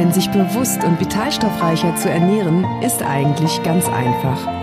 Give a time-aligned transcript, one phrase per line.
[0.00, 4.59] Denn sich bewusst und vitalstoffreicher zu ernähren, ist eigentlich ganz einfach.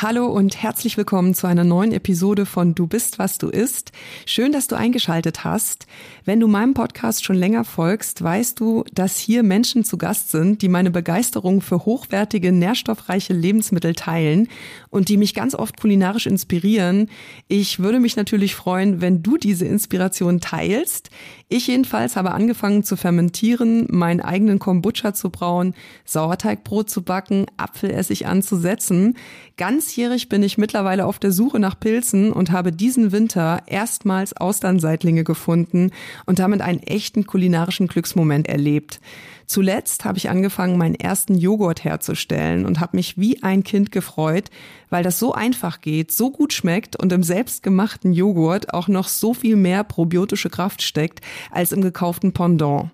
[0.00, 3.90] Hallo und herzlich willkommen zu einer neuen Episode von Du bist, was du isst.
[4.26, 5.88] Schön, dass du eingeschaltet hast.
[6.24, 10.62] Wenn du meinem Podcast schon länger folgst, weißt du, dass hier Menschen zu Gast sind,
[10.62, 14.46] die meine Begeisterung für hochwertige, nährstoffreiche Lebensmittel teilen
[14.88, 17.10] und die mich ganz oft kulinarisch inspirieren.
[17.48, 21.10] Ich würde mich natürlich freuen, wenn du diese Inspiration teilst.
[21.50, 25.72] Ich jedenfalls habe angefangen zu fermentieren, meinen eigenen Kombucha zu brauen,
[26.04, 29.16] Sauerteigbrot zu backen, Apfelessig anzusetzen.
[29.56, 35.24] Ganzjährig bin ich mittlerweile auf der Suche nach Pilzen und habe diesen Winter erstmals Austernseitlinge
[35.24, 35.90] gefunden
[36.26, 39.00] und damit einen echten kulinarischen Glücksmoment erlebt.
[39.48, 44.50] Zuletzt habe ich angefangen, meinen ersten Joghurt herzustellen und habe mich wie ein Kind gefreut,
[44.90, 49.32] weil das so einfach geht, so gut schmeckt und im selbstgemachten Joghurt auch noch so
[49.32, 52.90] viel mehr probiotische Kraft steckt als im gekauften Pendant.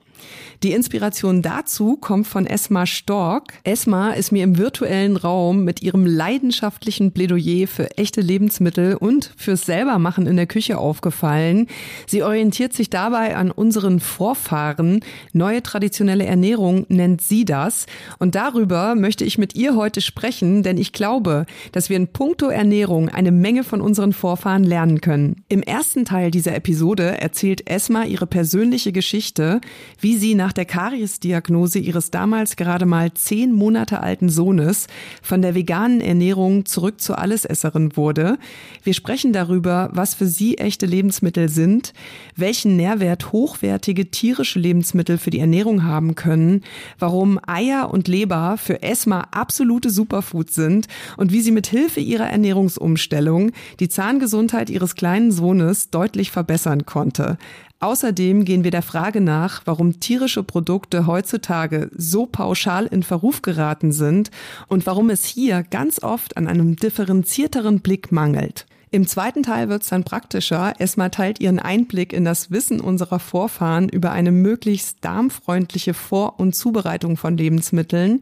[0.62, 3.55] Die Inspiration dazu kommt von Esma Stork.
[3.64, 9.67] Esma ist mir im virtuellen Raum mit ihrem leidenschaftlichen Plädoyer für echte Lebensmittel und fürs
[9.67, 11.67] Selbermachen in der Küche aufgefallen.
[12.06, 15.00] Sie orientiert sich dabei an unseren Vorfahren.
[15.33, 17.86] Neue traditionelle Ernährung nennt sie das.
[18.19, 22.47] Und darüber möchte ich mit ihr heute sprechen, denn ich glaube, dass wir in puncto
[22.47, 25.45] Ernährung eine Menge von unseren Vorfahren lernen können.
[25.48, 29.61] Im ersten Teil dieser Episode erzählt Esma ihre persönliche Geschichte,
[30.00, 34.87] wie sie nach der Kariesdiagnose ihres damals gerade mal zehn Monate alten Sohnes
[35.23, 38.39] von der veganen Ernährung zurück zur Allesesserin wurde.
[38.83, 41.92] Wir sprechen darüber, was für sie echte Lebensmittel sind,
[42.36, 46.63] welchen Nährwert hochwertige tierische Lebensmittel für die Ernährung haben können,
[46.98, 52.29] warum Eier und Leber für Esma absolute Superfoods sind und wie sie mit Hilfe ihrer
[52.29, 57.39] Ernährungsumstellung die Zahngesundheit ihres kleinen Sohnes deutlich verbessern konnte.
[57.84, 63.92] Außerdem gehen wir der Frage nach, warum tierische Produkte heutzutage so pauschal in Verruf geraten
[63.92, 64.30] sind
[64.68, 68.64] und warum es hier ganz oft an einem differenzierteren Blick mangelt.
[68.95, 70.75] Im zweiten Teil wird es dann praktischer.
[70.79, 76.55] Esma teilt ihren Einblick in das Wissen unserer Vorfahren über eine möglichst darmfreundliche Vor- und
[76.55, 78.21] Zubereitung von Lebensmitteln.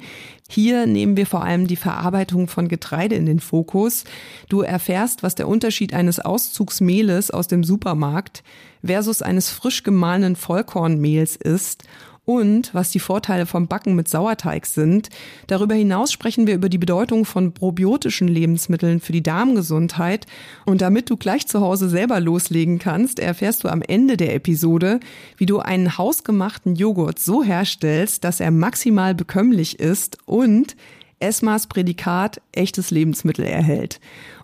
[0.49, 4.05] Hier nehmen wir vor allem die Verarbeitung von Getreide in den Fokus.
[4.49, 8.43] Du erfährst, was der Unterschied eines Auszugsmehles aus dem Supermarkt
[8.83, 11.84] versus eines frisch gemahlenen Vollkornmehls ist
[12.25, 15.09] und was die Vorteile vom Backen mit Sauerteig sind.
[15.47, 20.27] Darüber hinaus sprechen wir über die Bedeutung von probiotischen Lebensmitteln für die Darmgesundheit.
[20.65, 25.00] Und damit du gleich zu Hause selber loslegen kannst, erfährst du am Ende der Episode,
[25.37, 30.77] wie du einen hausgemachten Joghurt so herstellst, dass er maximal bekömmlich ist und
[31.22, 34.00] Esmas Prädikat echtes Lebensmittel erhält.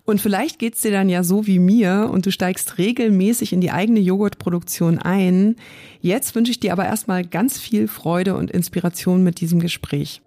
[0.08, 3.70] Und vielleicht geht's dir dann ja so wie mir und du steigst regelmäßig in die
[3.70, 5.56] eigene Joghurtproduktion ein.
[6.00, 10.22] Jetzt wünsche ich dir aber erstmal ganz viel Freude und Inspiration mit diesem Gespräch.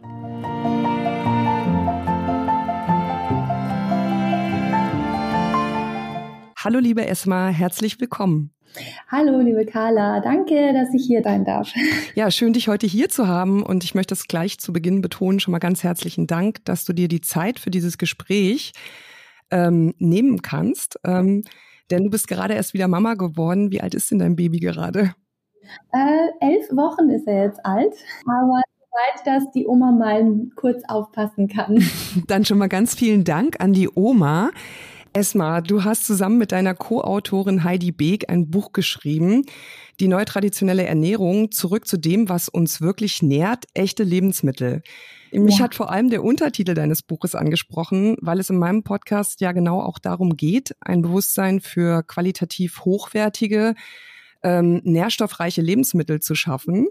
[6.64, 8.52] Hallo liebe Esma, herzlich willkommen.
[9.08, 11.74] Hallo, liebe Carla, danke, dass ich hier sein darf.
[12.16, 13.64] Ja, schön, dich heute hier zu haben.
[13.64, 16.94] Und ich möchte es gleich zu Beginn betonen, schon mal ganz herzlichen Dank, dass du
[16.94, 18.74] dir die Zeit für dieses Gespräch
[19.52, 21.00] ähm, nehmen kannst.
[21.04, 21.44] Ähm,
[21.90, 23.72] denn du bist gerade erst wieder Mama geworden.
[23.72, 25.14] Wie alt ist denn dein Baby gerade?
[25.92, 27.94] Äh, elf Wochen ist er jetzt alt,
[28.26, 31.84] aber weit, dass die Oma mal kurz aufpassen kann.
[32.28, 34.52] Dann schon mal ganz vielen Dank an die Oma.
[35.14, 39.44] Esma, du hast zusammen mit deiner Co-Autorin Heidi Beek ein Buch geschrieben,
[40.00, 44.82] Die neue traditionelle Ernährung, zurück zu dem, was uns wirklich nährt, echte Lebensmittel.
[45.34, 45.66] Mich ja.
[45.66, 49.82] hat vor allem der Untertitel deines Buches angesprochen, weil es in meinem Podcast ja genau
[49.82, 53.76] auch darum geht, ein Bewusstsein für qualitativ hochwertige,
[54.44, 56.88] ähm, nährstoffreiche Lebensmittel zu schaffen.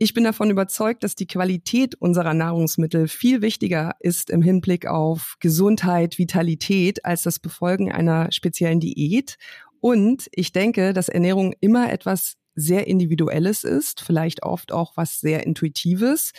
[0.00, 5.36] Ich bin davon überzeugt, dass die Qualität unserer Nahrungsmittel viel wichtiger ist im Hinblick auf
[5.40, 9.38] Gesundheit, Vitalität als das Befolgen einer speziellen Diät.
[9.80, 15.46] Und ich denke, dass Ernährung immer etwas sehr Individuelles ist, vielleicht oft auch was sehr
[15.46, 16.32] Intuitives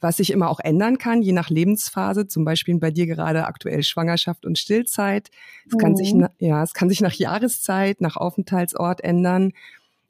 [0.00, 3.82] was sich immer auch ändern kann, je nach Lebensphase, zum Beispiel bei dir gerade aktuell
[3.82, 5.30] Schwangerschaft und Stillzeit.
[5.66, 5.78] Es mhm.
[5.78, 6.28] kann sich, mhm.
[6.38, 9.52] ja, es kann sich nach Jahreszeit, nach Aufenthaltsort ändern.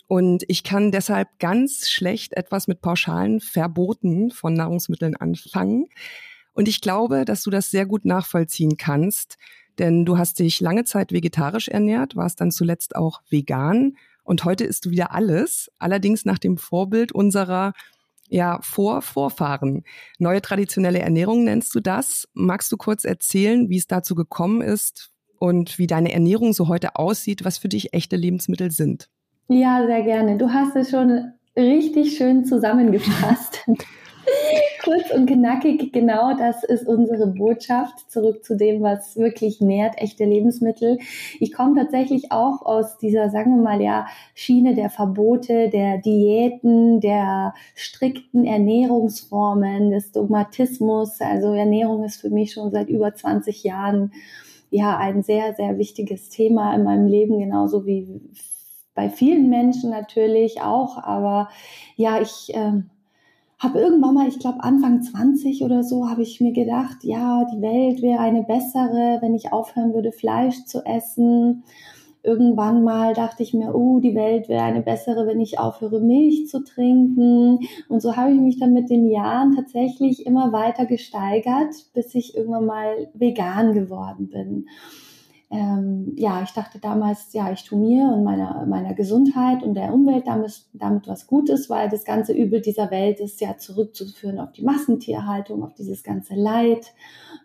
[0.06, 5.86] Und ich kann deshalb ganz schlecht etwas mit pauschalen Verboten von Nahrungsmitteln anfangen.
[6.52, 9.38] Und ich glaube, dass du das sehr gut nachvollziehen kannst,
[9.78, 14.64] denn du hast dich lange Zeit vegetarisch ernährt, warst dann zuletzt auch vegan und heute
[14.64, 17.74] isst du wieder alles, allerdings nach dem Vorbild unserer
[18.28, 19.84] ja, Vor-Vorfahren.
[20.18, 22.28] Neue traditionelle Ernährung nennst du das.
[22.34, 26.96] Magst du kurz erzählen, wie es dazu gekommen ist und wie deine Ernährung so heute
[26.96, 29.08] aussieht, was für dich echte Lebensmittel sind?
[29.48, 30.38] Ja, sehr gerne.
[30.38, 33.64] Du hast es schon richtig schön zusammengefasst.
[34.84, 38.10] Kurz und knackig, genau das ist unsere Botschaft.
[38.10, 40.98] Zurück zu dem, was wirklich nährt, echte Lebensmittel.
[41.40, 47.00] Ich komme tatsächlich auch aus dieser, sagen wir mal, ja, Schiene der Verbote, der Diäten,
[47.00, 51.18] der strikten Ernährungsformen, des Dogmatismus.
[51.22, 54.12] Also Ernährung ist für mich schon seit über 20 Jahren
[54.68, 58.20] ja ein sehr, sehr wichtiges Thema in meinem Leben, genauso wie
[58.94, 61.48] bei vielen Menschen natürlich auch, aber
[61.96, 62.90] ja, ich ähm,
[63.58, 67.62] habe irgendwann mal, ich glaube Anfang 20 oder so, habe ich mir gedacht, ja, die
[67.62, 71.64] Welt wäre eine bessere, wenn ich aufhören würde, Fleisch zu essen.
[72.22, 76.48] Irgendwann mal dachte ich mir, oh, die Welt wäre eine bessere, wenn ich aufhöre, Milch
[76.48, 77.60] zu trinken.
[77.88, 82.34] Und so habe ich mich dann mit den Jahren tatsächlich immer weiter gesteigert, bis ich
[82.36, 84.66] irgendwann mal vegan geworden bin
[85.54, 89.94] ähm, ja, ich dachte damals, ja, ich tue mir und meiner, meiner Gesundheit und der
[89.94, 94.50] Umwelt damit, damit was Gutes, weil das ganze Übel dieser Welt ist ja zurückzuführen auf
[94.50, 96.92] die Massentierhaltung, auf dieses ganze Leid,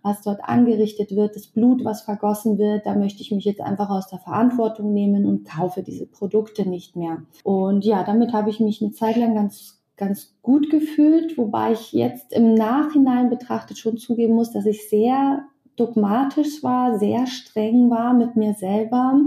[0.02, 2.88] was dort angerichtet wird, das Blut, was vergossen wird.
[2.88, 6.96] Da möchte ich mich jetzt einfach aus der Verantwortung nehmen und kaufe diese Produkte nicht
[6.96, 7.22] mehr.
[7.44, 11.92] Und ja, damit habe ich mich eine Zeit lang ganz ganz gut gefühlt, wobei ich
[11.92, 15.44] jetzt im Nachhinein betrachtet schon zugeben muss, dass ich sehr
[15.80, 19.20] dogmatisch war, sehr streng war mit mir selber.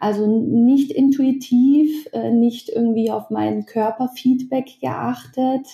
[0.00, 5.66] Also nicht intuitiv, äh, nicht irgendwie auf mein Körperfeedback geachtet.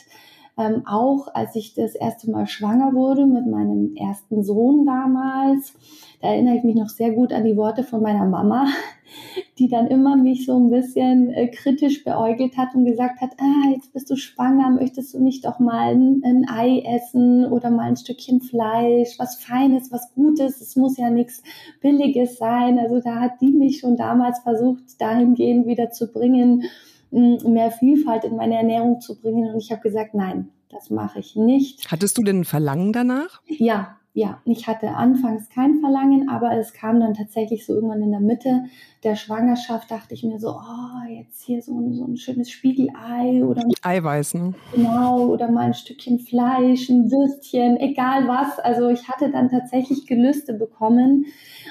[0.59, 5.73] Ähm, auch als ich das erste Mal schwanger wurde mit meinem ersten Sohn damals,
[6.21, 8.67] da erinnere ich mich noch sehr gut an die Worte von meiner Mama,
[9.61, 13.71] die dann immer mich so ein bisschen äh, kritisch beäugelt hat und gesagt hat, ah,
[13.71, 17.87] jetzt bist du schwanger, möchtest du nicht doch mal ein, ein, Ei essen oder mal
[17.87, 21.45] ein Stückchen Fleisch, was Feines, was Gutes, es muss ja nichts
[21.81, 22.81] Billiges sein.
[22.81, 26.65] Also da hat die mich schon damals versucht, dahingehend wieder zu bringen,
[27.11, 29.53] mehr Vielfalt in meine Ernährung zu bringen.
[29.53, 31.91] Und ich habe gesagt, nein, das mache ich nicht.
[31.91, 33.41] Hattest du denn ein Verlangen danach?
[33.47, 38.11] Ja, ja, ich hatte anfangs kein Verlangen, aber es kam dann tatsächlich so irgendwann in
[38.11, 38.65] der Mitte
[39.05, 43.45] der Schwangerschaft, dachte ich mir so, oh, jetzt hier so ein, so ein schönes Spiegelei
[43.45, 44.55] oder Eiweiß, ne?
[44.75, 48.59] Genau, oder mal ein Stückchen Fleisch, ein Würstchen, egal was.
[48.59, 51.27] Also ich hatte dann tatsächlich Gelüste bekommen,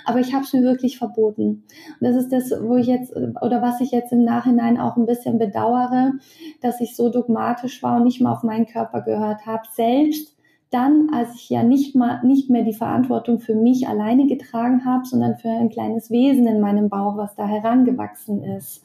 [0.06, 1.66] aber ich habe es mir wirklich verboten.
[2.00, 5.06] Und das ist das, wo ich jetzt oder was ich jetzt im Nachhinein auch ein
[5.06, 6.14] bisschen bedauere,
[6.62, 10.37] dass ich so dogmatisch war und nicht mal auf meinen Körper gehört habe, selbst
[10.70, 15.06] dann, als ich ja nicht mal nicht mehr die Verantwortung für mich alleine getragen habe,
[15.06, 18.84] sondern für ein kleines Wesen in meinem Bauch, was da herangewachsen ist.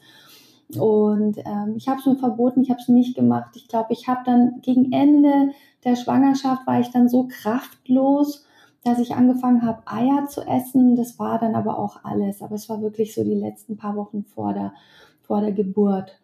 [0.77, 3.51] Und ähm, ich habe es mir verboten, ich habe es nicht gemacht.
[3.55, 5.51] Ich glaube, ich habe dann gegen Ende
[5.83, 8.45] der Schwangerschaft war ich dann so kraftlos,
[8.83, 10.95] dass ich angefangen habe, Eier zu essen.
[10.95, 12.41] Das war dann aber auch alles.
[12.41, 14.73] Aber es war wirklich so die letzten paar Wochen vor der,
[15.21, 16.19] vor der Geburt.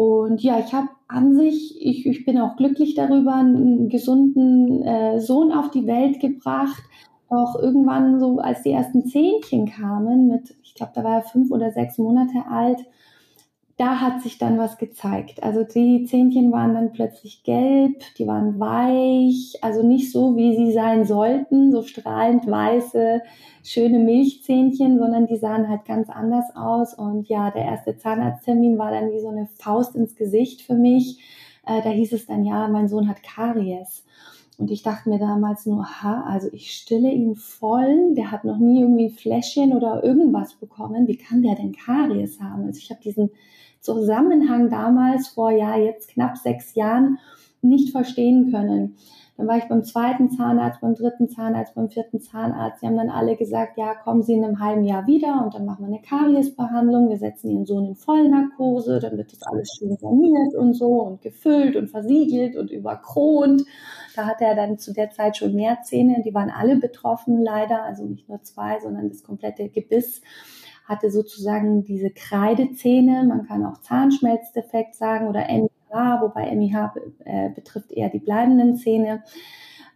[0.00, 5.20] Und ja, ich habe an sich, ich, ich bin auch glücklich darüber, einen gesunden äh,
[5.20, 6.82] Sohn auf die Welt gebracht.
[7.28, 11.50] Auch irgendwann so, als die ersten Zähnchen kamen, mit, ich glaube, da war er fünf
[11.50, 12.78] oder sechs Monate alt,
[13.80, 15.42] da hat sich dann was gezeigt.
[15.42, 20.72] Also die Zähnchen waren dann plötzlich gelb, die waren weich, also nicht so, wie sie
[20.72, 23.22] sein sollten, so strahlend weiße,
[23.64, 26.92] schöne Milchzähnchen, sondern die sahen halt ganz anders aus.
[26.92, 31.18] Und ja, der erste Zahnarzttermin war dann wie so eine Faust ins Gesicht für mich.
[31.64, 34.04] Äh, da hieß es dann, ja, mein Sohn hat Karies.
[34.58, 38.58] Und ich dachte mir damals nur, ha, also ich stille ihn voll, der hat noch
[38.58, 41.08] nie irgendwie ein Fläschchen oder irgendwas bekommen.
[41.08, 42.66] Wie kann der denn Karies haben?
[42.66, 43.30] Also ich habe diesen
[43.80, 47.18] Zusammenhang damals vor ja jetzt knapp sechs Jahren
[47.62, 48.96] nicht verstehen können.
[49.40, 52.82] Dann war ich beim zweiten Zahnarzt, beim dritten Zahnarzt, beim vierten Zahnarzt.
[52.82, 55.64] Die haben dann alle gesagt, ja, kommen Sie in einem halben Jahr wieder und dann
[55.64, 57.08] machen wir eine Kariesbehandlung.
[57.08, 61.22] Wir setzen Ihren Sohn in Vollnarkose, dann wird das alles schön saniert und so und
[61.22, 63.62] gefüllt und versiegelt und überkront.
[64.14, 66.20] Da hatte er dann zu der Zeit schon mehr Zähne.
[66.22, 67.82] Die waren alle betroffen, leider.
[67.82, 70.20] Also nicht nur zwei, sondern das komplette Gebiss
[70.90, 76.92] hatte sozusagen diese Kreidezähne, man kann auch Zahnschmelzdefekt sagen oder MIH, wobei MIH
[77.24, 79.22] äh, betrifft eher die bleibenden Zähne.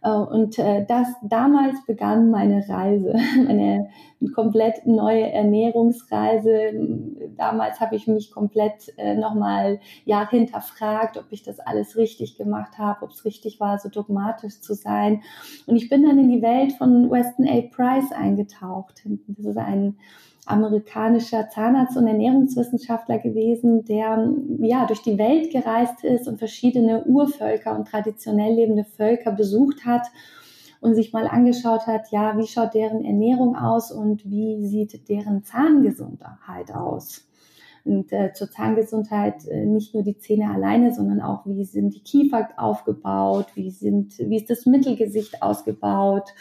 [0.01, 3.13] Äh, und äh, das damals begann meine Reise,
[3.47, 3.89] eine
[4.33, 6.71] komplett neue Ernährungsreise.
[7.35, 12.77] Damals habe ich mich komplett äh, nochmal ja hinterfragt, ob ich das alles richtig gemacht
[12.77, 15.23] habe, ob es richtig war, so dogmatisch zu sein.
[15.65, 17.61] Und ich bin dann in die Welt von Weston A.
[17.75, 19.03] Price eingetaucht.
[19.27, 19.97] Das ist ein
[20.45, 27.75] amerikanischer Zahnarzt und Ernährungswissenschaftler gewesen, der ja durch die Welt gereist ist und verschiedene Urvölker
[27.75, 30.07] und traditionell lebende Völker besucht hat
[30.81, 35.43] und sich mal angeschaut hat, ja, wie schaut deren Ernährung aus und wie sieht deren
[35.43, 37.27] Zahngesundheit aus.
[37.83, 42.01] Und äh, zur Zahngesundheit äh, nicht nur die Zähne alleine, sondern auch, wie sind die
[42.01, 46.33] Kiefer aufgebaut, wie, sind, wie ist das Mittelgesicht ausgebaut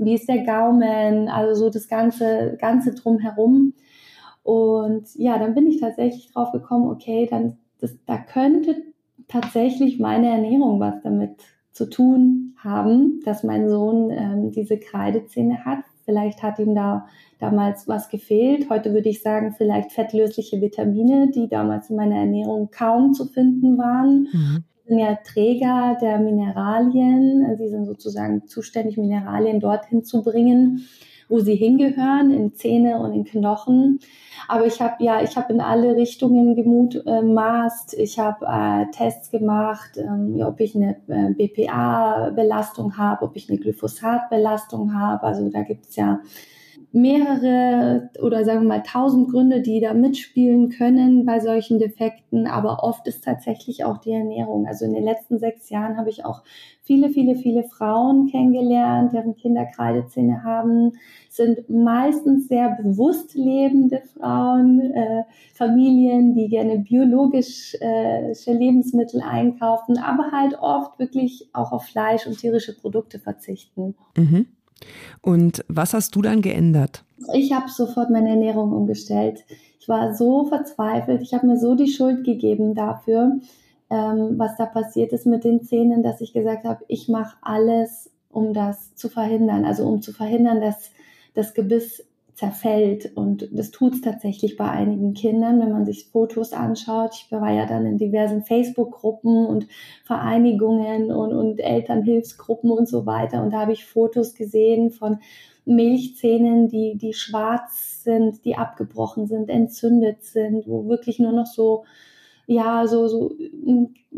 [0.00, 3.74] wie ist der Gaumen, also so das ganze, ganze drumherum.
[4.42, 8.76] Und ja, dann bin ich tatsächlich drauf gekommen, okay, dann das, da könnte
[9.28, 11.36] tatsächlich meine Ernährung was damit
[11.72, 15.84] zu tun haben, dass mein Sohn ähm, diese Kreidezähne hat.
[16.04, 17.06] Vielleicht hat ihm da
[17.38, 18.68] damals was gefehlt.
[18.68, 23.78] Heute würde ich sagen, vielleicht fettlösliche Vitamine, die damals in meiner Ernährung kaum zu finden
[23.78, 24.28] waren.
[24.32, 27.56] Mhm sind ja Träger der Mineralien.
[27.56, 30.88] Sie sind sozusagen zuständig, Mineralien dorthin zu bringen,
[31.28, 34.00] wo sie hingehören, in Zähne und in Knochen.
[34.48, 37.94] Aber ich habe ja, ich habe in alle Richtungen gemutmaßt.
[37.94, 43.60] Ich habe äh, Tests gemacht, ähm, ob ich eine äh, BPA-Belastung habe, ob ich eine
[43.60, 45.22] Glyphosat-Belastung habe.
[45.22, 46.18] Also da gibt es ja
[46.92, 52.82] mehrere oder sagen wir mal tausend Gründe, die da mitspielen können bei solchen Defekten, aber
[52.82, 54.66] oft ist tatsächlich auch die Ernährung.
[54.66, 56.42] Also in den letzten sechs Jahren habe ich auch
[56.82, 60.92] viele, viele, viele Frauen kennengelernt, deren Kinder Kreidezähne haben,
[61.28, 65.22] sind meistens sehr bewusst lebende Frauen, äh,
[65.54, 72.38] Familien, die gerne biologische äh, Lebensmittel einkaufen, aber halt oft wirklich auch auf Fleisch und
[72.38, 73.94] tierische Produkte verzichten.
[74.16, 74.46] Mhm.
[75.20, 77.04] Und was hast du dann geändert?
[77.34, 79.44] Ich habe sofort meine Ernährung umgestellt.
[79.78, 81.22] Ich war so verzweifelt.
[81.22, 83.38] Ich habe mir so die Schuld gegeben dafür,
[83.90, 88.10] ähm, was da passiert ist mit den Zähnen, dass ich gesagt habe, ich mache alles,
[88.30, 89.64] um das zu verhindern.
[89.64, 90.90] Also um zu verhindern, dass
[91.34, 92.04] das Gebiss
[92.40, 93.14] zerfällt.
[93.14, 97.10] Und das tut es tatsächlich bei einigen Kindern, wenn man sich Fotos anschaut.
[97.12, 99.66] Ich war ja dann in diversen Facebook-Gruppen und
[100.04, 103.42] Vereinigungen und, und Elternhilfsgruppen und so weiter.
[103.42, 105.18] Und da habe ich Fotos gesehen von
[105.66, 111.84] Milchzähnen, die, die schwarz sind, die abgebrochen sind, entzündet sind, wo wirklich nur noch so
[112.50, 113.36] ja, so, so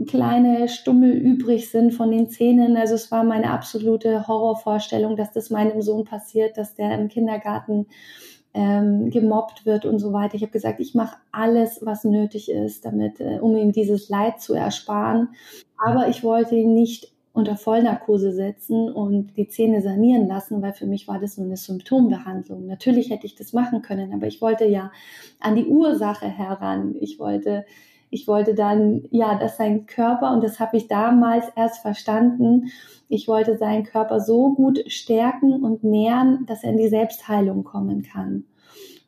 [0.08, 2.78] kleine Stummel übrig sind von den Zähnen.
[2.78, 7.88] Also es war meine absolute Horrorvorstellung, dass das meinem Sohn passiert, dass der im Kindergarten
[8.54, 10.34] ähm, gemobbt wird und so weiter.
[10.36, 14.40] Ich habe gesagt, ich mache alles, was nötig ist, damit, äh, um ihm dieses Leid
[14.40, 15.28] zu ersparen.
[15.76, 20.86] Aber ich wollte ihn nicht unter Vollnarkose setzen und die Zähne sanieren lassen, weil für
[20.86, 22.64] mich war das so eine Symptombehandlung.
[22.64, 24.90] Natürlich hätte ich das machen können, aber ich wollte ja
[25.38, 26.94] an die Ursache heran.
[26.98, 27.66] Ich wollte
[28.12, 32.66] ich wollte dann, ja, dass sein Körper, und das habe ich damals erst verstanden,
[33.08, 38.02] ich wollte seinen Körper so gut stärken und nähren, dass er in die Selbstheilung kommen
[38.02, 38.44] kann.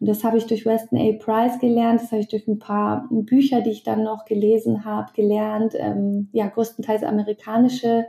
[0.01, 1.13] Und das habe ich durch Weston A.
[1.23, 5.13] Price gelernt, das habe ich durch ein paar Bücher, die ich dann noch gelesen habe,
[5.15, 5.75] gelernt.
[5.77, 8.07] Ähm, ja, größtenteils amerikanische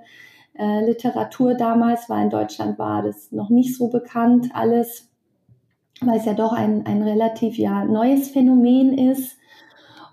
[0.58, 5.10] äh, Literatur damals, weil in Deutschland war das noch nicht so bekannt alles,
[6.00, 9.38] weil es ja doch ein, ein relativ ja neues Phänomen ist.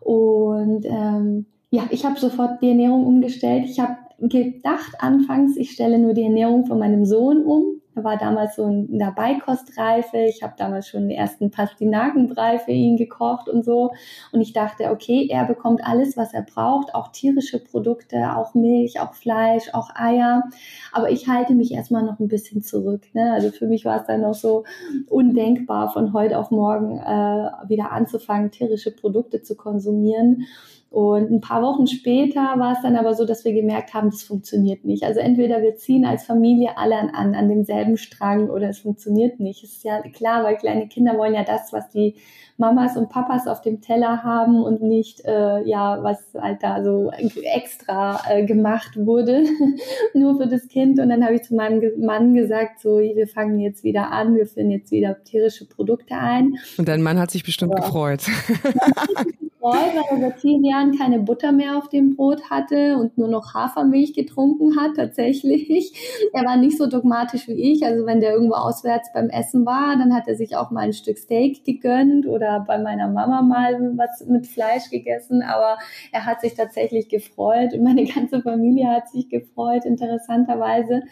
[0.04, 3.64] Und ähm, ja, ich habe sofort die Ernährung umgestellt.
[3.66, 7.81] Ich habe gedacht anfangs, ich stelle nur die Ernährung von meinem Sohn um.
[7.94, 10.18] Er war damals so in der Beikostreife.
[10.18, 13.92] Ich habe damals schon den ersten Pastinakenbrei für ihn gekocht und so.
[14.32, 19.00] Und ich dachte, okay, er bekommt alles, was er braucht, auch tierische Produkte, auch Milch,
[19.00, 20.44] auch Fleisch, auch Eier.
[20.92, 23.02] Aber ich halte mich erstmal noch ein bisschen zurück.
[23.12, 23.32] Ne?
[23.32, 24.64] Also für mich war es dann noch so
[25.08, 30.46] undenkbar, von heute auf morgen äh, wieder anzufangen, tierische Produkte zu konsumieren.
[30.92, 34.22] Und ein paar Wochen später war es dann aber so, dass wir gemerkt haben, das
[34.22, 35.04] funktioniert nicht.
[35.04, 39.64] Also entweder wir ziehen als Familie alle an, an demselben Strang oder es funktioniert nicht.
[39.64, 42.16] Es ist ja klar, weil kleine Kinder wollen ja das, was die
[42.62, 47.10] Mamas und Papas auf dem Teller haben und nicht, äh, ja, was halt da so
[47.10, 49.42] extra äh, gemacht wurde,
[50.14, 51.00] nur für das Kind.
[51.00, 54.46] Und dann habe ich zu meinem Mann gesagt, so, wir fangen jetzt wieder an, wir
[54.46, 56.54] führen jetzt wieder tierische Produkte ein.
[56.78, 57.84] Und dein Mann hat sich bestimmt ja.
[57.84, 58.22] gefreut.
[59.62, 63.28] gefreut, weil er seit vielen Jahren keine Butter mehr auf dem Brot hatte und nur
[63.28, 65.92] noch Hafermilch getrunken hat, tatsächlich.
[66.34, 67.84] Er war nicht so dogmatisch wie ich.
[67.84, 70.92] Also wenn der irgendwo auswärts beim Essen war, dann hat er sich auch mal ein
[70.92, 75.42] Stück Steak gegönnt oder bei meiner Mama mal was mit Fleisch gegessen.
[75.42, 75.78] Aber
[76.12, 81.02] er hat sich tatsächlich gefreut und meine ganze Familie hat sich gefreut, interessanterweise.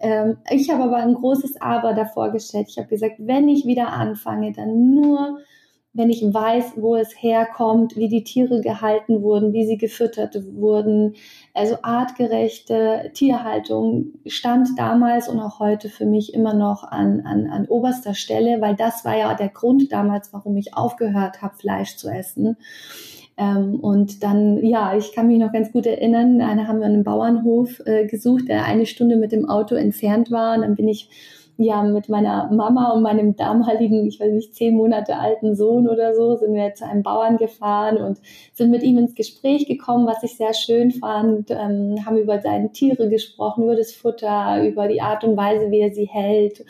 [0.00, 2.68] Ähm, ich habe aber ein großes Aber davor gestellt.
[2.70, 5.40] Ich habe gesagt, wenn ich wieder anfange, dann nur
[5.94, 11.14] wenn ich weiß, wo es herkommt, wie die Tiere gehalten wurden, wie sie gefüttert wurden.
[11.54, 17.66] Also artgerechte Tierhaltung stand damals und auch heute für mich immer noch an, an, an
[17.66, 22.08] oberster Stelle, weil das war ja der Grund damals, warum ich aufgehört habe, Fleisch zu
[22.08, 22.56] essen.
[23.38, 27.04] Ähm, und dann, ja, ich kann mich noch ganz gut erinnern, da haben wir einen
[27.04, 30.56] Bauernhof äh, gesucht, der eine Stunde mit dem Auto entfernt war.
[30.56, 31.08] Und dann bin ich
[31.60, 36.14] ja, mit meiner Mama und meinem damaligen, ich weiß nicht, zehn Monate alten Sohn oder
[36.14, 38.20] so, sind wir zu einem Bauern gefahren und
[38.54, 42.70] sind mit ihm ins Gespräch gekommen, was ich sehr schön fand, ähm, haben über seine
[42.70, 46.64] Tiere gesprochen, über das Futter, über die Art und Weise, wie er sie hält,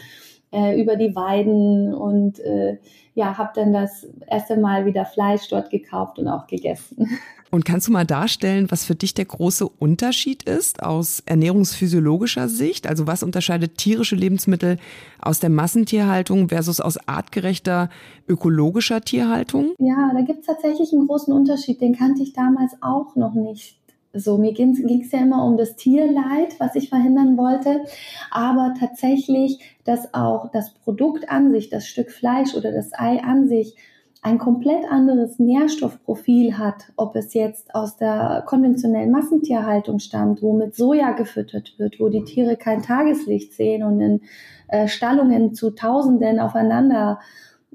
[0.52, 2.78] äh, über die Weiden und äh,
[3.18, 7.18] ja, habe dann das erste Mal wieder Fleisch dort gekauft und auch gegessen.
[7.50, 12.86] Und kannst du mal darstellen, was für dich der große Unterschied ist aus ernährungsphysiologischer Sicht?
[12.86, 14.76] Also was unterscheidet tierische Lebensmittel
[15.18, 17.88] aus der Massentierhaltung versus aus artgerechter
[18.28, 19.72] ökologischer Tierhaltung?
[19.78, 21.80] Ja, da gibt es tatsächlich einen großen Unterschied.
[21.80, 23.77] Den kannte ich damals auch noch nicht.
[24.14, 27.84] So, mir ging es ja immer um das Tierleid, was ich verhindern wollte,
[28.30, 33.48] aber tatsächlich, dass auch das Produkt an sich, das Stück Fleisch oder das Ei an
[33.48, 33.76] sich
[34.22, 40.74] ein komplett anderes Nährstoffprofil hat, ob es jetzt aus der konventionellen Massentierhaltung stammt, wo mit
[40.74, 44.20] Soja gefüttert wird, wo die Tiere kein Tageslicht sehen und in
[44.68, 47.20] äh, Stallungen zu Tausenden aufeinander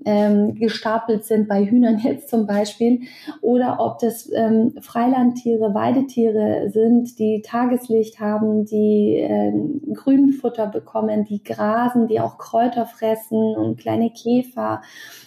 [0.06, 3.02] ähm, gestapelt sind, bei Hühnern jetzt zum Beispiel,
[3.42, 11.44] oder ob das ähm, Freilandtiere, Weidetiere sind, die Tageslicht haben, die ähm, Grünfutter bekommen, die
[11.44, 14.82] grasen, die auch Kräuter fressen und kleine Käfer.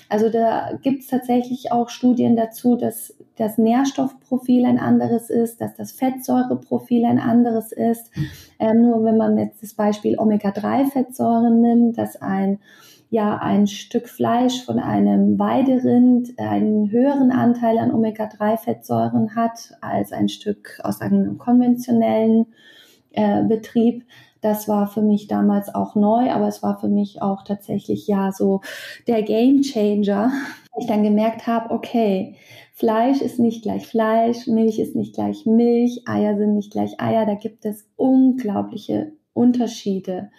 [0.09, 5.75] Also da gibt es tatsächlich auch Studien dazu, dass das Nährstoffprofil ein anderes ist, dass
[5.75, 8.11] das Fettsäureprofil ein anderes ist.
[8.59, 12.61] Ähm, nur wenn man jetzt das Beispiel Omega-3-Fettsäuren nimmt, dass ein
[13.11, 20.29] ja ein Stück Fleisch von einem Weiderind einen höheren Anteil an Omega-3-Fettsäuren hat als ein
[20.29, 22.47] Stück aus einem konventionellen
[23.13, 24.05] äh, Betrieb.
[24.41, 28.33] Das war für mich damals auch neu, aber es war für mich auch tatsächlich ja
[28.33, 28.61] so
[29.07, 30.31] der Game Changer.
[30.79, 32.37] Ich dann gemerkt habe, okay,
[32.75, 37.25] Fleisch ist nicht gleich Fleisch, Milch ist nicht gleich Milch, Eier sind nicht gleich Eier.
[37.25, 40.31] Da gibt es unglaubliche Unterschiede.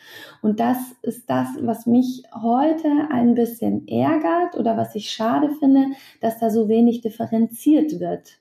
[0.41, 5.87] Und das ist das, was mich heute ein bisschen ärgert oder was ich schade finde,
[6.19, 8.39] dass da so wenig differenziert wird.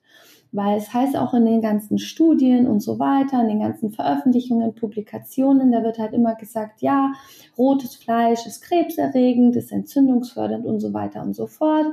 [0.52, 4.74] Weil es heißt auch in den ganzen Studien und so weiter, in den ganzen Veröffentlichungen,
[4.74, 7.12] Publikationen, da wird halt immer gesagt, ja,
[7.58, 11.86] rotes Fleisch ist krebserregend, ist entzündungsfördernd und so weiter und so fort.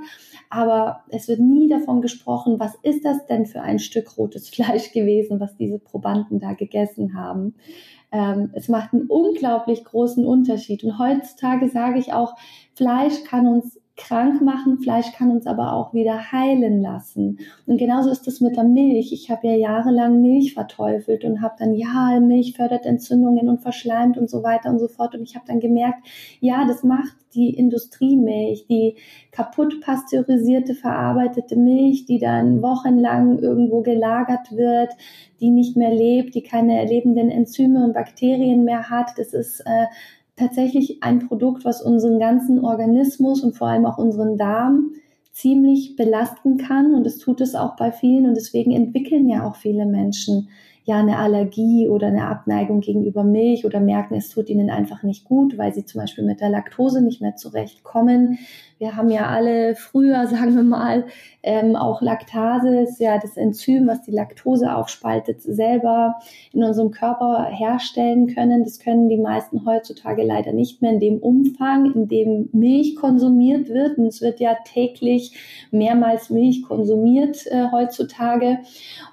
[0.49, 4.93] Aber es wird nie davon gesprochen, was ist das denn für ein Stück rotes Fleisch
[4.93, 7.55] gewesen, was diese Probanden da gegessen haben.
[8.13, 10.83] Ähm, es macht einen unglaublich großen Unterschied.
[10.83, 12.35] Und heutzutage sage ich auch,
[12.75, 17.37] Fleisch kann uns krank machen, Fleisch kann uns aber auch wieder heilen lassen.
[17.67, 19.13] Und genauso ist es mit der Milch.
[19.13, 24.17] Ich habe ja jahrelang Milch verteufelt und habe dann, ja, Milch fördert Entzündungen und verschleimt
[24.17, 25.13] und so weiter und so fort.
[25.13, 26.07] Und ich habe dann gemerkt,
[26.39, 28.95] ja, das macht die Industriemilch, die
[29.31, 34.91] kaputt pasteurisierte, verarbeitete Milch, die dann wochenlang irgendwo gelagert wird,
[35.39, 39.11] die nicht mehr lebt, die keine lebenden Enzyme und Bakterien mehr hat.
[39.17, 39.85] Das ist äh,
[40.35, 44.91] tatsächlich ein Produkt, was unseren ganzen Organismus und vor allem auch unseren Darm
[45.31, 46.93] ziemlich belasten kann.
[46.93, 48.25] Und es tut es auch bei vielen.
[48.25, 50.49] Und deswegen entwickeln ja auch viele Menschen
[50.85, 55.23] ja eine Allergie oder eine Abneigung gegenüber Milch oder merken, es tut ihnen einfach nicht
[55.23, 58.37] gut, weil sie zum Beispiel mit der Laktose nicht mehr zurechtkommen.
[58.79, 61.05] Wir haben ja alle früher, sagen wir mal,
[61.41, 66.15] ähm, auch Laktase ist ja das Enzym, was die Laktose aufspaltet, selber
[66.51, 68.63] in unserem Körper herstellen können.
[68.63, 73.69] Das können die meisten heutzutage leider nicht mehr in dem Umfang, in dem Milch konsumiert
[73.69, 73.97] wird.
[73.97, 75.33] Und es wird ja täglich
[75.71, 78.59] mehrmals Milch konsumiert äh, heutzutage.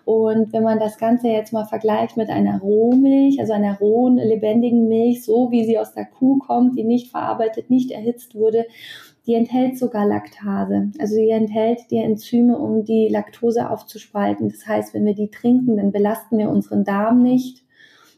[0.04, 4.88] Und wenn man das Ganze jetzt mal vergleicht mit einer Rohmilch, also einer rohen, lebendigen
[4.88, 8.66] Milch, so wie sie aus der Kuh kommt, die nicht verarbeitet, nicht erhitzt wurde,
[9.26, 10.90] die enthält sogar Laktase.
[10.98, 14.48] Also die enthält die Enzyme, um die Laktose aufzuspalten.
[14.48, 17.62] Das heißt, wenn wir die trinken, dann belasten wir unseren Darm nicht,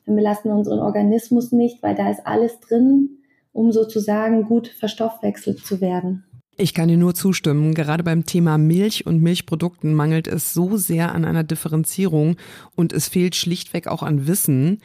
[0.06, 3.18] dann belasten wir unseren Organismus nicht, weil da ist alles drin,
[3.52, 6.24] um sozusagen gut verstoffwechselt zu werden.
[6.56, 7.74] Ich kann dir nur zustimmen.
[7.74, 12.36] Gerade beim Thema Milch und Milchprodukten mangelt es so sehr an einer Differenzierung
[12.74, 14.80] und es fehlt schlichtweg auch an Wissen.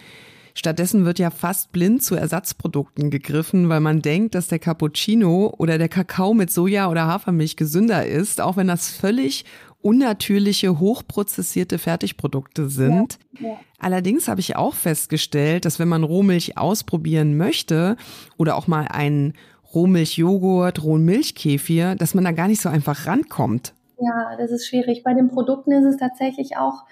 [0.58, 5.78] Stattdessen wird ja fast blind zu Ersatzprodukten gegriffen, weil man denkt, dass der Cappuccino oder
[5.78, 9.46] der Kakao mit Soja oder Hafermilch gesünder ist, auch wenn das völlig
[9.82, 13.20] unnatürliche, hochprozessierte Fertigprodukte sind.
[13.40, 13.60] Ja, ja.
[13.78, 17.96] Allerdings habe ich auch festgestellt, dass wenn man Rohmilch ausprobieren möchte
[18.38, 19.34] oder auch mal einen
[19.78, 23.74] Rohmilchjoghurt, rohen Milchkefir, dass man da gar nicht so einfach rankommt.
[24.00, 25.04] Ja, das ist schwierig.
[25.04, 26.86] Bei den Produkten ist es tatsächlich auch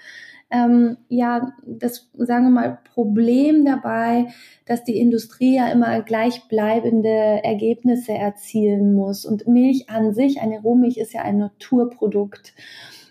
[0.50, 4.28] ähm, ja das, sagen wir mal, Problem dabei,
[4.66, 7.08] dass die Industrie ja immer gleichbleibende
[7.42, 9.24] Ergebnisse erzielen muss.
[9.24, 12.54] Und Milch an sich, eine Rohmilch ist ja ein Naturprodukt.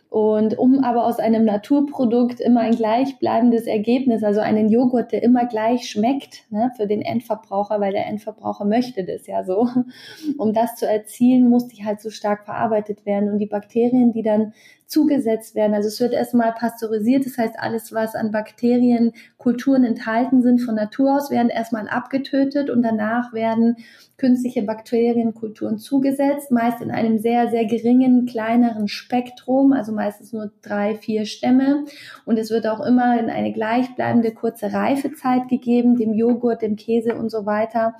[0.10, 5.46] Und um aber aus einem Naturprodukt immer ein gleichbleibendes Ergebnis, also einen Joghurt, der immer
[5.46, 9.68] gleich schmeckt, ne, für den Endverbraucher, weil der Endverbraucher möchte das ja so,
[10.38, 13.30] um das zu erzielen, muss die halt so stark verarbeitet werden.
[13.30, 14.54] Und die Bakterien, die dann
[14.88, 15.74] zugesetzt werden.
[15.74, 21.16] Also es wird erstmal pasteurisiert, das heißt alles, was an Bakterienkulturen enthalten sind von Natur
[21.16, 23.78] aus, werden erstmal abgetötet und danach werden
[24.18, 30.96] künstliche Bakterienkulturen zugesetzt, meist in einem sehr, sehr geringen, kleineren Spektrum, also meistens nur drei,
[30.96, 31.86] vier Stämme.
[32.26, 37.16] Und es wird auch immer in eine gleichbleibende kurze Reifezeit gegeben, dem Joghurt, dem Käse
[37.16, 37.96] und so weiter.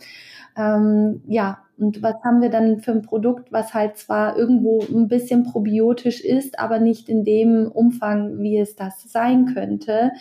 [0.58, 5.08] Ähm, ja, und was haben wir dann für ein Produkt, was halt zwar irgendwo ein
[5.08, 10.12] bisschen probiotisch ist, aber nicht in dem Umfang, wie es das sein könnte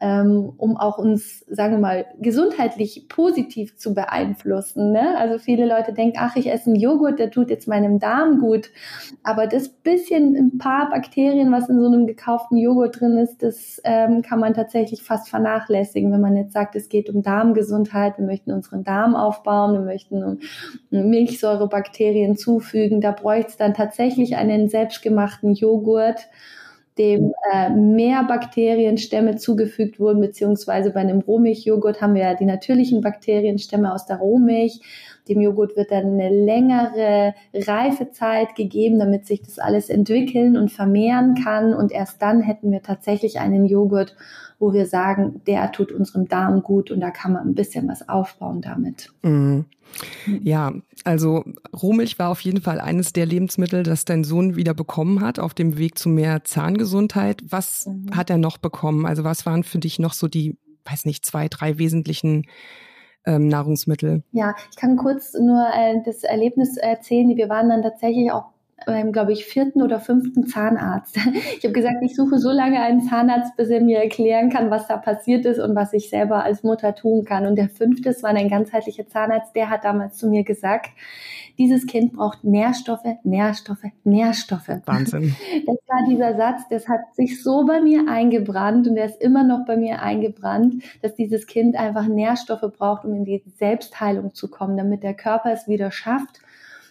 [0.00, 4.92] ähm, um auch uns, sagen wir mal, gesundheitlich positiv zu beeinflussen.
[4.92, 5.16] Ne?
[5.18, 8.70] Also viele Leute denken, ach, ich esse einen Joghurt, der tut jetzt meinem Darm gut.
[9.22, 13.80] Aber das bisschen, ein paar Bakterien, was in so einem gekauften Joghurt drin ist, das
[13.84, 18.26] ähm, kann man tatsächlich fast vernachlässigen, wenn man jetzt sagt, es geht um Darmgesundheit, wir
[18.26, 20.40] möchten unseren Darm aufbauen, wir möchten
[20.90, 23.00] Milchsäurebakterien zufügen.
[23.00, 26.28] Da bräuchte es dann tatsächlich einen selbstgemachten Joghurt
[26.98, 33.00] dem äh, mehr Bakterienstämme zugefügt wurden, beziehungsweise bei einem Rohmilchjoghurt haben wir ja die natürlichen
[33.00, 34.80] Bakterienstämme aus der Rohmilch.
[35.28, 41.34] Dem Joghurt wird dann eine längere Reifezeit gegeben, damit sich das alles entwickeln und vermehren
[41.42, 41.74] kann.
[41.74, 44.14] Und erst dann hätten wir tatsächlich einen Joghurt,
[44.58, 48.08] wo wir sagen, der tut unserem Darm gut und da kann man ein bisschen was
[48.08, 49.10] aufbauen damit.
[49.22, 49.64] Mhm.
[50.42, 50.72] Ja,
[51.04, 55.38] also Rohmilch war auf jeden Fall eines der Lebensmittel, das dein Sohn wieder bekommen hat
[55.38, 57.42] auf dem Weg zu mehr Zahngesundheit.
[57.48, 58.16] Was mhm.
[58.16, 59.06] hat er noch bekommen?
[59.06, 62.46] Also was waren für dich noch so die, weiß nicht, zwei, drei wesentlichen
[63.26, 64.22] ähm, Nahrungsmittel?
[64.32, 67.36] Ja, ich kann kurz nur äh, das Erlebnis erzählen.
[67.36, 68.53] Wir waren dann tatsächlich auch
[68.86, 71.18] beim, glaube ich, vierten oder fünften Zahnarzt.
[71.58, 74.86] Ich habe gesagt, ich suche so lange einen Zahnarzt, bis er mir erklären kann, was
[74.86, 77.46] da passiert ist und was ich selber als Mutter tun kann.
[77.46, 80.90] Und der fünfte, es war ein ganzheitlicher Zahnarzt, der hat damals zu mir gesagt,
[81.56, 84.68] dieses Kind braucht Nährstoffe, Nährstoffe, Nährstoffe.
[84.84, 85.34] Wahnsinn.
[85.66, 89.44] Das war dieser Satz, das hat sich so bei mir eingebrannt und der ist immer
[89.44, 94.50] noch bei mir eingebrannt, dass dieses Kind einfach Nährstoffe braucht, um in die Selbstheilung zu
[94.50, 96.40] kommen, damit der Körper es wieder schafft,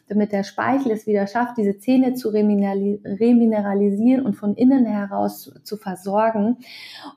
[0.07, 5.77] damit der Speichel es wieder schafft, diese Zähne zu remineralisieren und von innen heraus zu
[5.77, 6.57] versorgen.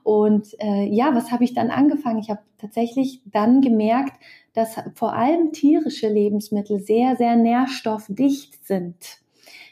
[0.03, 2.19] Und äh, ja, was habe ich dann angefangen?
[2.19, 4.13] Ich habe tatsächlich dann gemerkt,
[4.53, 9.19] dass vor allem tierische Lebensmittel sehr, sehr nährstoffdicht sind.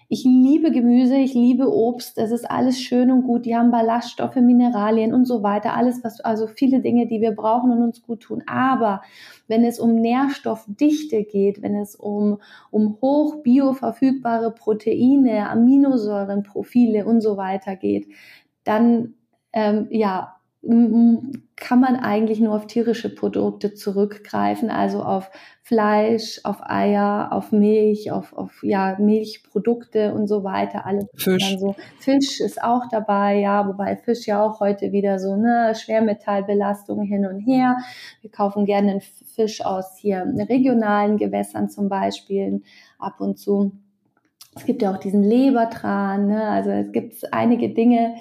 [0.07, 3.45] Ich liebe Gemüse, ich liebe Obst, das ist alles schön und gut.
[3.45, 7.71] Die haben Ballaststoffe, Mineralien und so weiter, alles was also viele Dinge, die wir brauchen
[7.71, 8.43] und uns gut tun.
[8.45, 9.01] Aber
[9.47, 12.39] wenn es um Nährstoffdichte geht, wenn es um
[12.69, 18.07] um hoch bioverfügbare Proteine, Aminosäuren, Profile und so weiter geht,
[18.63, 19.15] dann
[19.53, 20.35] ähm, ja
[20.67, 25.29] kann man eigentlich nur auf tierische Produkte zurückgreifen, also auf
[25.61, 30.85] Fleisch, auf Eier, auf Milch, auf, auf ja, Milchprodukte und so weiter.
[30.85, 31.57] Alles Fisch.
[31.59, 31.75] So.
[31.99, 37.25] Fisch ist auch dabei, ja, wobei Fisch ja auch heute wieder so eine Schwermetallbelastung hin
[37.25, 37.77] und her.
[38.21, 42.63] Wir kaufen gerne einen Fisch aus hier regionalen Gewässern zum Beispiel
[42.97, 43.71] ab und zu.
[44.55, 46.43] Es gibt ja auch diesen Lebertran, ne?
[46.43, 48.15] also es gibt einige Dinge,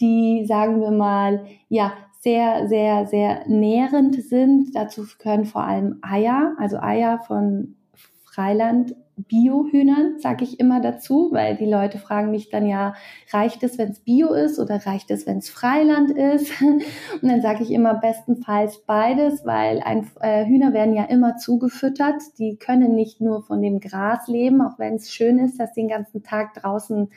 [0.00, 4.74] die, sagen wir mal, ja, sehr, sehr, sehr nährend sind.
[4.74, 7.76] Dazu gehören vor allem Eier, also Eier von
[8.24, 12.94] Freiland Biohühnern, sage ich immer dazu, weil die Leute fragen mich dann ja,
[13.32, 16.60] reicht es, wenn es Bio ist oder reicht es, wenn es Freiland ist?
[16.62, 16.82] Und
[17.22, 22.22] dann sage ich immer bestenfalls beides, weil ein, äh, Hühner werden ja immer zugefüttert.
[22.38, 25.82] Die können nicht nur von dem Gras leben, auch wenn es schön ist, dass sie
[25.82, 27.10] den ganzen Tag draußen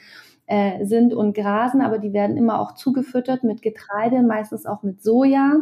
[0.48, 5.02] äh, sind und grasen, aber die werden immer auch zugefüttert mit Getreide, meistens auch mit
[5.02, 5.56] Soja.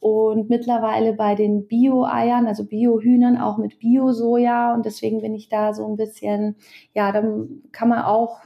[0.00, 4.74] Und mittlerweile bei den Bio-Eiern, also Bio-Hühnern, auch mit Bio-Soja.
[4.74, 6.56] Und deswegen bin ich da so ein bisschen,
[6.92, 8.40] ja, dann kann man auch,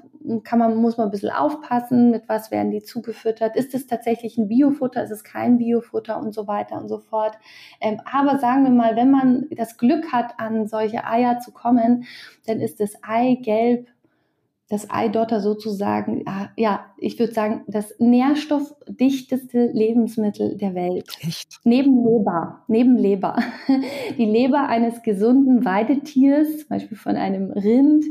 [0.44, 3.57] kann man, muss man ein bisschen aufpassen, mit was werden die zugefüttert.
[3.57, 5.02] Ist es tatsächlich ein Biofutter?
[5.02, 7.37] Ist es kein Biofutter und so weiter und so fort?
[7.81, 12.05] Ähm, aber sagen wir mal, wenn man das Glück hat, an solche Eier zu kommen,
[12.46, 13.88] dann ist das Eigelb
[14.68, 16.24] das Eidotter sozusagen,
[16.57, 21.09] ja, ich würde sagen, das nährstoffdichteste Lebensmittel der Welt.
[21.20, 21.61] Echt?
[21.64, 23.37] Neben Leber, neben Leber.
[24.18, 28.05] Die Leber eines gesunden Weidetiers, zum Beispiel von einem Rind,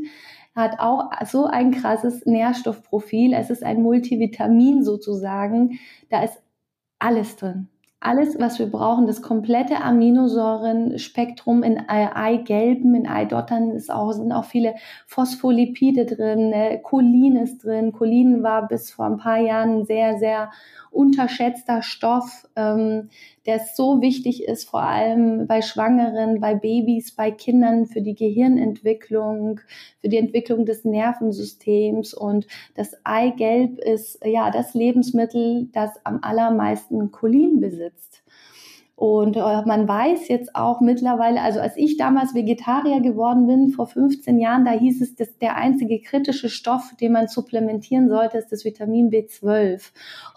[0.56, 3.34] hat auch so ein krasses Nährstoffprofil.
[3.34, 5.80] Es ist ein Multivitamin sozusagen.
[6.10, 6.41] Da ist
[7.00, 7.68] alles drin
[8.06, 14.46] alles, was wir brauchen, das komplette Aminosäurenspektrum in Eigelben, in Eidottern ist auch, sind auch
[14.46, 14.76] viele
[15.08, 16.80] Phospholipide drin, ne?
[16.84, 17.91] Cholin ist drin.
[17.91, 20.52] Cholin war bis vor ein paar Jahren sehr, sehr
[20.95, 23.10] unterschätzter Stoff, ähm,
[23.45, 29.60] der so wichtig ist, vor allem bei Schwangeren, bei Babys, bei Kindern für die Gehirnentwicklung,
[30.01, 32.13] für die Entwicklung des Nervensystems.
[32.13, 38.23] Und das Eigelb ist ja das Lebensmittel, das am allermeisten Cholin besitzt.
[38.95, 43.88] Und äh, man weiß jetzt auch mittlerweile, also als ich damals Vegetarier geworden bin, vor
[43.88, 48.53] 15 Jahren, da hieß es, dass der einzige kritische Stoff, den man supplementieren sollte, ist
[48.53, 49.91] das Vitamin B12.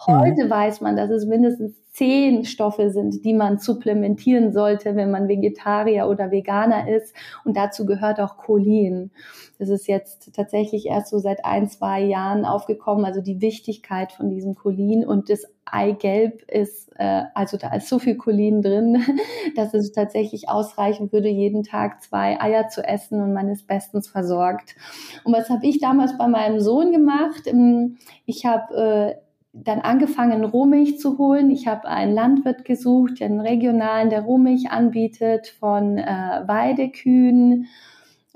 [0.05, 0.49] Heute mhm.
[0.49, 6.07] weiß man, dass es mindestens zehn Stoffe sind, die man supplementieren sollte, wenn man Vegetarier
[6.07, 7.13] oder Veganer ist.
[7.43, 9.11] Und dazu gehört auch Cholin.
[9.57, 14.29] Das ist jetzt tatsächlich erst so seit ein, zwei Jahren aufgekommen, also die Wichtigkeit von
[14.29, 15.05] diesem Cholin.
[15.05, 19.03] Und das Eigelb ist, äh, also da ist so viel Cholin drin,
[19.55, 24.07] dass es tatsächlich ausreichen würde, jeden Tag zwei Eier zu essen und man ist bestens
[24.07, 24.75] versorgt.
[25.23, 27.41] Und was habe ich damals bei meinem Sohn gemacht?
[27.45, 31.49] Ähm, ich habe äh, dann angefangen, Rohmilch zu holen.
[31.49, 37.67] Ich habe einen Landwirt gesucht, einen regionalen, der Rohmilch anbietet von äh, Weidekühen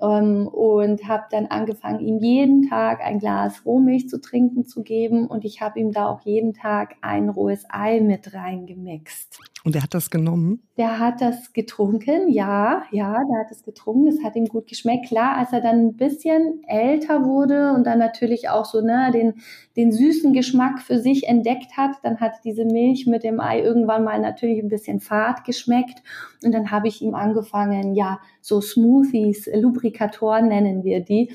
[0.01, 5.27] ähm, und habe dann angefangen, ihm jeden Tag ein Glas Rohmilch zu trinken zu geben
[5.27, 9.52] und ich habe ihm da auch jeden Tag ein rohes Ei mit reingemixt.
[9.65, 10.67] Und er hat das genommen?
[10.75, 14.09] Der hat das getrunken, ja, ja, der hat es getrunken.
[14.09, 15.07] Es hat ihm gut geschmeckt.
[15.07, 19.35] Klar, als er dann ein bisschen älter wurde und dann natürlich auch so ne, den,
[19.77, 24.03] den süßen Geschmack für sich entdeckt hat, dann hat diese Milch mit dem Ei irgendwann
[24.03, 26.03] mal natürlich ein bisschen fad geschmeckt.
[26.43, 31.33] Und dann habe ich ihm angefangen, ja, so Smoothies, Lubrikatoren nennen wir die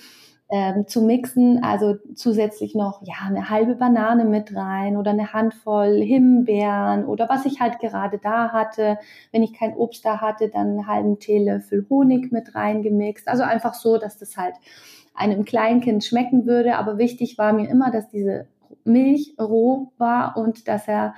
[0.50, 1.62] ähm, zu mixen.
[1.62, 7.46] Also zusätzlich noch ja eine halbe Banane mit rein oder eine Handvoll Himbeeren oder was
[7.46, 8.98] ich halt gerade da hatte.
[9.32, 13.28] Wenn ich kein Obst da hatte, dann einen halben Teelöffel Honig mit reingemixt.
[13.28, 14.54] Also einfach so, dass das halt
[15.14, 16.76] einem Kleinkind schmecken würde.
[16.76, 18.46] Aber wichtig war mir immer, dass diese
[18.84, 21.14] Milch roh war und dass er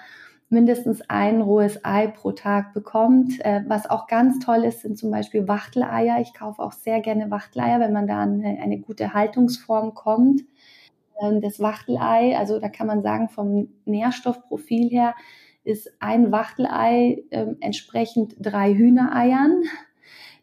[0.51, 3.41] mindestens ein rohes Ei pro Tag bekommt.
[3.45, 6.21] Äh, was auch ganz toll ist, sind zum Beispiel Wachteleier.
[6.21, 10.43] Ich kaufe auch sehr gerne Wachteleier, wenn man da an eine, eine gute Haltungsform kommt.
[11.23, 15.15] Ähm, das Wachtelei, also da kann man sagen, vom Nährstoffprofil her
[15.63, 19.63] ist ein Wachtelei äh, entsprechend drei Hühnereiern.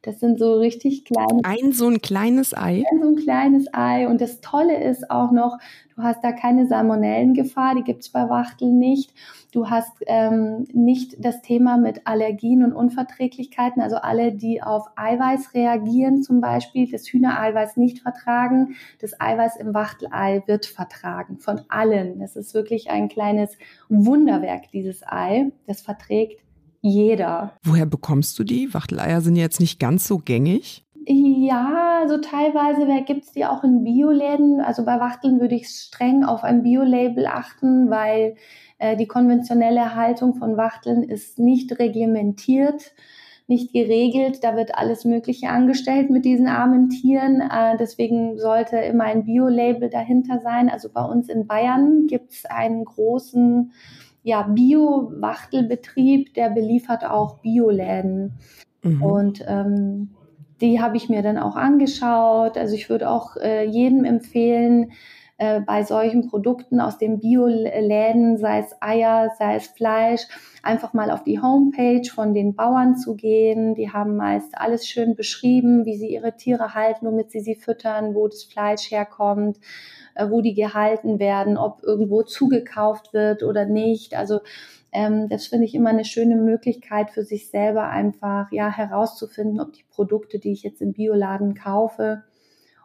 [0.08, 1.41] Das sind so richtig kleine.
[1.43, 2.86] Ein so ein kleines Ei.
[2.89, 4.08] Ein so ein kleines Ei.
[4.08, 5.58] Und das Tolle ist auch noch,
[5.98, 9.13] du hast da keine Salmonellengefahr, die gibt es bei Wachteln nicht.
[9.52, 13.82] Du hast ähm, nicht das Thema mit Allergien und Unverträglichkeiten.
[13.82, 19.74] Also alle, die auf Eiweiß reagieren zum Beispiel, das Hühnereiweiß nicht vertragen, das Eiweiß im
[19.74, 21.38] Wachtelei wird vertragen.
[21.39, 22.20] Von allen.
[22.20, 23.58] Das ist wirklich ein kleines
[23.89, 25.52] Wunderwerk, dieses Ei.
[25.65, 26.46] Das verträgt
[26.81, 27.53] jeder.
[27.63, 28.73] Woher bekommst du die?
[28.73, 30.83] Wachteleier sind jetzt nicht ganz so gängig.
[31.09, 34.59] Ja, also teilweise gibt es die auch in Bioläden.
[34.59, 38.35] Also bei Wachteln würde ich streng auf ein Biolabel achten, weil
[38.77, 42.91] äh, die konventionelle Haltung von Wachteln ist nicht reglementiert,
[43.47, 44.43] nicht geregelt.
[44.43, 47.39] Da wird alles Mögliche angestellt mit diesen armen Tieren.
[47.39, 50.69] Äh, deswegen sollte immer ein Biolabel dahinter sein.
[50.69, 53.71] Also bei uns in Bayern gibt es einen großen
[54.27, 58.33] ja, Bio-Wachtelbetrieb, der beliefert auch Bioläden.
[58.83, 59.01] Mhm.
[59.01, 60.09] Und ähm,
[60.59, 62.57] die habe ich mir dann auch angeschaut.
[62.57, 64.91] Also ich würde auch äh, jedem empfehlen,
[65.37, 70.27] äh, bei solchen Produkten aus den Bioläden, sei es Eier, sei es Fleisch,
[70.61, 73.75] einfach mal auf die Homepage von den Bauern zu gehen.
[73.75, 78.13] Die haben meist alles schön beschrieben, wie sie ihre Tiere halten, womit sie sie füttern,
[78.13, 79.57] wo das Fleisch herkommt,
[80.30, 84.15] wo die gehalten werden, ob irgendwo zugekauft wird oder nicht.
[84.15, 84.39] Also
[84.91, 89.73] ähm, das finde ich immer eine schöne Möglichkeit für sich selber einfach ja herauszufinden, ob
[89.73, 92.23] die Produkte, die ich jetzt im Bioladen kaufe,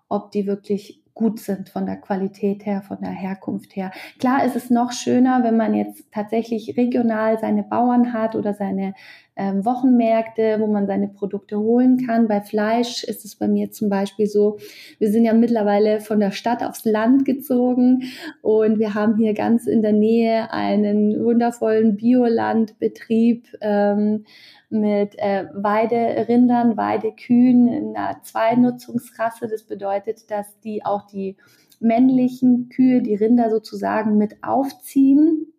[0.09, 3.91] ob die wirklich gut sind von der Qualität her, von der Herkunft her.
[4.19, 8.95] Klar ist es noch schöner, wenn man jetzt tatsächlich regional seine Bauern hat oder seine
[9.37, 12.29] ähm, Wochenmärkte, wo man seine Produkte holen kann.
[12.29, 14.59] Bei Fleisch ist es bei mir zum Beispiel so,
[14.99, 18.05] wir sind ja mittlerweile von der Stadt aufs Land gezogen
[18.43, 23.47] und wir haben hier ganz in der Nähe einen wundervollen Biolandbetrieb.
[23.61, 24.25] Ähm,
[24.73, 29.49] mit äh, Weiderindern, Weidekühen in einer Zweinutzungsrasse.
[29.49, 31.37] Das bedeutet, dass die auch die
[31.81, 35.53] männlichen Kühe, die Rinder sozusagen mit aufziehen.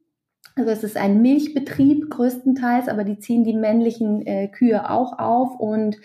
[0.56, 5.60] Also es ist ein Milchbetrieb größtenteils, aber die ziehen die männlichen äh, Kühe auch auf
[5.60, 5.98] und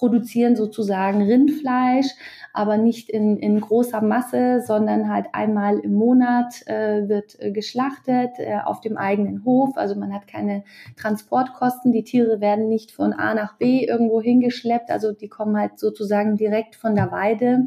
[0.00, 2.06] produzieren sozusagen Rindfleisch,
[2.54, 8.30] aber nicht in, in großer Masse, sondern halt einmal im Monat äh, wird äh, geschlachtet
[8.38, 9.76] äh, auf dem eigenen Hof.
[9.76, 10.64] Also man hat keine
[10.96, 11.92] Transportkosten.
[11.92, 14.90] Die Tiere werden nicht von A nach B irgendwo hingeschleppt.
[14.90, 17.66] Also die kommen halt sozusagen direkt von der Weide.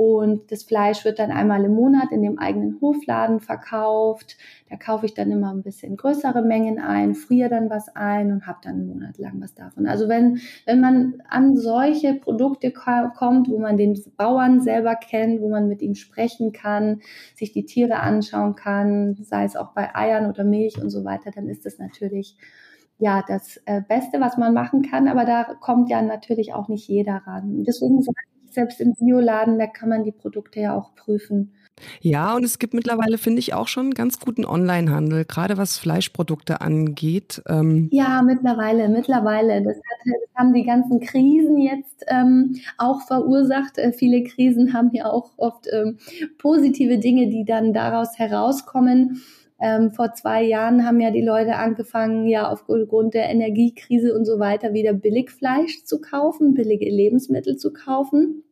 [0.00, 4.38] Und das Fleisch wird dann einmal im Monat in dem eigenen Hofladen verkauft.
[4.70, 8.46] Da kaufe ich dann immer ein bisschen größere Mengen ein, friere dann was ein und
[8.46, 9.86] habe dann einen Monat lang was davon.
[9.86, 15.50] Also wenn, wenn man an solche Produkte kommt, wo man den Bauern selber kennt, wo
[15.50, 17.02] man mit ihm sprechen kann,
[17.36, 21.30] sich die Tiere anschauen kann, sei es auch bei Eiern oder Milch und so weiter,
[21.30, 22.38] dann ist das natürlich
[22.96, 25.08] ja das äh, Beste, was man machen kann.
[25.08, 27.64] Aber da kommt ja natürlich auch nicht jeder ran.
[27.64, 31.52] Deswegen sage selbst im Bioladen, da kann man die Produkte ja auch prüfen.
[32.00, 36.60] Ja, und es gibt mittlerweile, finde ich, auch schon ganz guten Onlinehandel, gerade was Fleischprodukte
[36.60, 37.42] angeht.
[37.48, 39.62] Ähm ja, mittlerweile, mittlerweile.
[39.62, 43.78] Das, hat, das, haben die ganzen Krisen jetzt ähm, auch verursacht.
[43.78, 45.98] Äh, viele Krisen haben ja auch oft ähm,
[46.38, 49.22] positive Dinge, die dann daraus herauskommen.
[49.60, 54.38] Ähm, vor zwei Jahren haben ja die Leute angefangen, ja aufgrund der Energiekrise und so
[54.38, 58.44] weiter wieder Billigfleisch zu kaufen, billige Lebensmittel zu kaufen.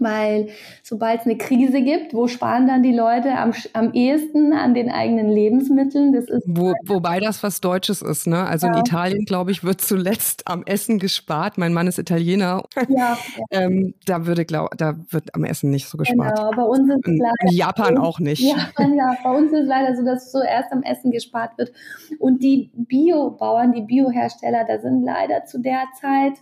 [0.00, 0.48] Weil
[0.82, 4.90] sobald es eine Krise gibt, wo sparen dann die Leute am, am ehesten an den
[4.90, 6.12] eigenen Lebensmitteln?
[6.12, 8.46] Das ist wo, wobei das was Deutsches ist, ne?
[8.46, 8.74] Also ja.
[8.74, 11.58] in Italien, glaube ich, wird zuletzt am Essen gespart.
[11.58, 12.64] Mein Mann ist Italiener.
[12.88, 13.18] Ja.
[13.50, 16.36] ähm, da würde glaub, da wird am Essen nicht so gespart.
[16.36, 18.42] Genau, bei uns ist in, leider in Japan so, auch nicht.
[18.42, 21.72] Ja, ja, bei uns ist leider so, dass so erst am Essen gespart wird.
[22.18, 26.34] Und die Biobauern, die Biohersteller, da sind leider zu der Zeit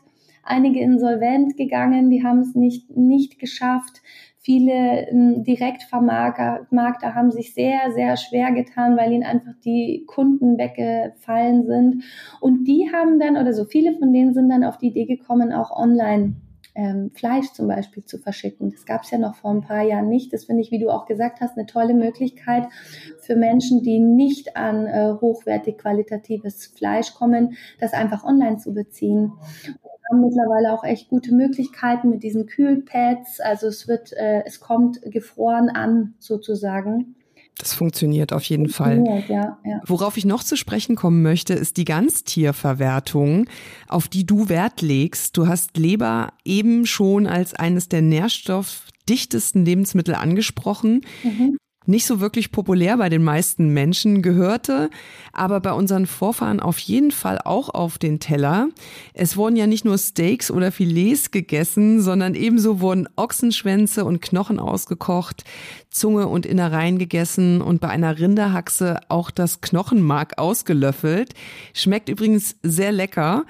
[0.47, 4.03] einige insolvent gegangen, die haben es nicht, nicht geschafft.
[4.39, 11.67] Viele ähm, Direktvermarkter haben sich sehr, sehr schwer getan, weil ihnen einfach die Kunden weggefallen
[11.67, 12.05] sind.
[12.41, 15.53] Und die haben dann, oder so viele von denen sind dann auf die Idee gekommen,
[15.53, 16.37] auch online
[16.77, 18.71] ähm, Fleisch zum Beispiel zu verschicken.
[18.71, 20.33] Das gab es ja noch vor ein paar Jahren nicht.
[20.33, 22.69] Das finde ich, wie du auch gesagt hast, eine tolle Möglichkeit
[23.19, 29.33] für Menschen, die nicht an äh, hochwertig qualitatives Fleisch kommen, das einfach online zu beziehen
[30.11, 33.41] haben mittlerweile auch echt gute Möglichkeiten mit diesen Kühlpads.
[33.41, 37.16] Also es wird, äh, es kommt gefroren an sozusagen.
[37.59, 39.03] Das funktioniert auf jeden Fall.
[39.29, 39.81] Ja, ja.
[39.87, 43.47] Worauf ich noch zu sprechen kommen möchte, ist die Ganztierverwertung,
[43.89, 45.37] auf die du Wert legst.
[45.37, 51.01] Du hast Leber eben schon als eines der nährstoffdichtesten Lebensmittel angesprochen.
[51.23, 51.57] Mhm
[51.89, 54.91] nicht so wirklich populär bei den meisten Menschen gehörte,
[55.33, 58.69] aber bei unseren Vorfahren auf jeden Fall auch auf den Teller.
[59.15, 64.59] Es wurden ja nicht nur Steaks oder Filets gegessen, sondern ebenso wurden Ochsenschwänze und Knochen
[64.59, 65.45] ausgekocht,
[65.91, 71.35] Zunge und Innereien gegessen und bei einer Rinderhaxe auch das Knochenmark ausgelöffelt.
[71.73, 73.45] Schmeckt übrigens sehr lecker.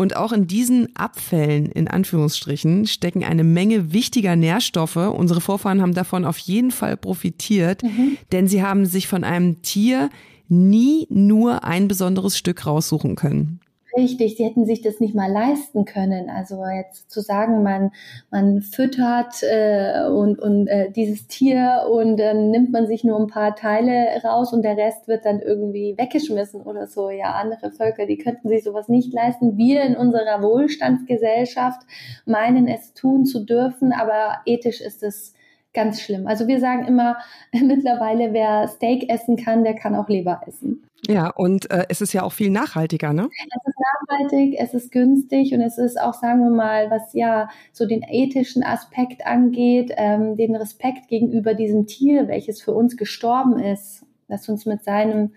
[0.00, 4.94] Und auch in diesen Abfällen, in Anführungsstrichen, stecken eine Menge wichtiger Nährstoffe.
[4.94, 8.16] Unsere Vorfahren haben davon auf jeden Fall profitiert, mhm.
[8.30, 10.08] denn sie haben sich von einem Tier
[10.46, 13.58] nie nur ein besonderes Stück raussuchen können.
[13.98, 16.30] Richtig, sie hätten sich das nicht mal leisten können.
[16.30, 17.90] Also jetzt zu sagen, man,
[18.30, 23.26] man füttert äh, und, und äh, dieses Tier und dann nimmt man sich nur ein
[23.26, 27.10] paar Teile raus und der Rest wird dann irgendwie weggeschmissen oder so.
[27.10, 29.56] Ja, andere Völker, die könnten sich sowas nicht leisten.
[29.56, 31.80] Wir in unserer Wohlstandsgesellschaft
[32.24, 35.34] meinen es tun zu dürfen, aber ethisch ist es
[35.74, 36.26] ganz schlimm.
[36.26, 37.16] Also wir sagen immer
[37.52, 40.84] mittlerweile, wer Steak essen kann, der kann auch Leber essen.
[41.06, 43.28] Ja, und äh, es ist ja auch viel nachhaltiger, ne?
[43.30, 43.76] Es ist
[44.08, 48.02] nachhaltig, es ist günstig und es ist auch, sagen wir mal, was ja so den
[48.02, 54.48] ethischen Aspekt angeht, ähm, den Respekt gegenüber diesem Tier, welches für uns gestorben ist, das
[54.48, 55.32] uns mit seinem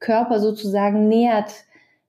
[0.00, 1.64] Körper sozusagen nährt,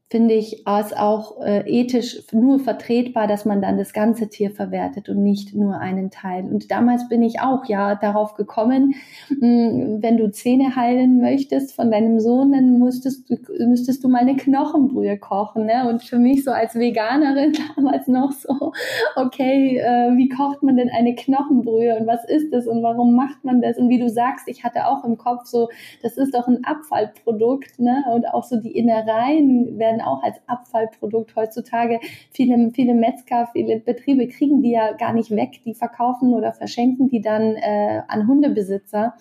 [0.10, 5.10] finde ich es auch äh, ethisch nur vertretbar, dass man dann das ganze Tier verwertet
[5.10, 6.46] und nicht nur einen Teil.
[6.46, 8.96] Und damals bin ich auch ja darauf gekommen,
[9.30, 13.36] mh, hm, wenn du Zähne heilen möchtest von deinem Sohn, dann müsstest du,
[13.68, 15.66] müsstest du mal eine Knochenbrühe kochen.
[15.66, 15.90] Ne?
[15.90, 18.72] Und für mich so als Veganerin damals noch so,
[19.18, 23.44] okay, äh, wie kocht man denn eine Knochenbrühe und was ist das und warum macht
[23.44, 23.78] man das?
[23.78, 25.68] Und wie du sagst, ich hatte auch im Kopf so,
[26.02, 28.06] das ist doch ein Abfallprodukt ne?
[28.14, 32.00] und auch so die Innereien werden werden auch als Abfallprodukt heutzutage.
[32.32, 35.62] Viele, viele Metzger, viele Betriebe kriegen die ja gar nicht weg.
[35.66, 39.16] Die verkaufen oder verschenken die dann äh, an Hundebesitzer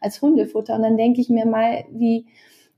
[0.00, 0.74] als Hundefutter.
[0.74, 2.26] Und dann denke ich mir mal, wie,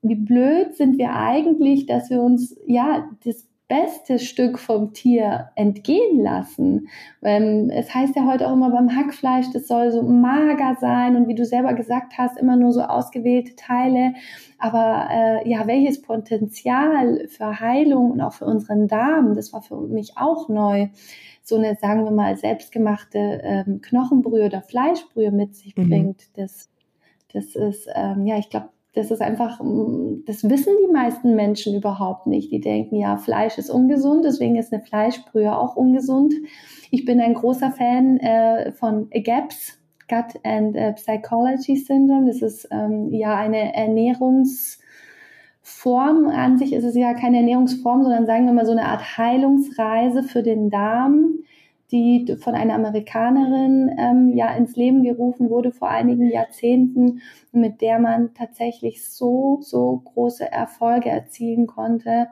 [0.03, 6.22] wie blöd sind wir eigentlich, dass wir uns ja das beste Stück vom Tier entgehen
[6.22, 6.88] lassen.
[7.22, 11.28] Ähm, es heißt ja heute auch immer beim Hackfleisch, das soll so mager sein und
[11.28, 14.14] wie du selber gesagt hast, immer nur so ausgewählte Teile.
[14.58, 19.76] Aber äh, ja, welches Potenzial für Heilung und auch für unseren Darm, das war für
[19.82, 20.88] mich auch neu,
[21.42, 25.88] so eine, sagen wir mal, selbstgemachte ähm, Knochenbrühe oder Fleischbrühe mit sich mhm.
[25.88, 26.38] bringt.
[26.38, 26.70] Das,
[27.32, 31.76] das ist, ähm, ja, ich glaube, das ist einfach, mm, das wissen die meisten Menschen
[31.76, 32.51] überhaupt nicht.
[32.51, 36.34] Die denken, ja, Fleisch ist ungesund, deswegen ist eine Fleischbrühe auch ungesund.
[36.90, 39.78] Ich bin ein großer Fan äh, von GAPS,
[40.09, 42.26] Gut and äh, Psychology Syndrome.
[42.26, 46.28] Das ist ähm, ja eine Ernährungsform.
[46.28, 50.24] An sich ist es ja keine Ernährungsform, sondern sagen wir mal so eine Art Heilungsreise
[50.24, 51.38] für den Darm
[51.91, 57.22] die von einer Amerikanerin ähm, ja ins Leben gerufen wurde vor einigen Jahrzehnten,
[57.53, 62.28] mit der man tatsächlich so, so große Erfolge erzielen konnte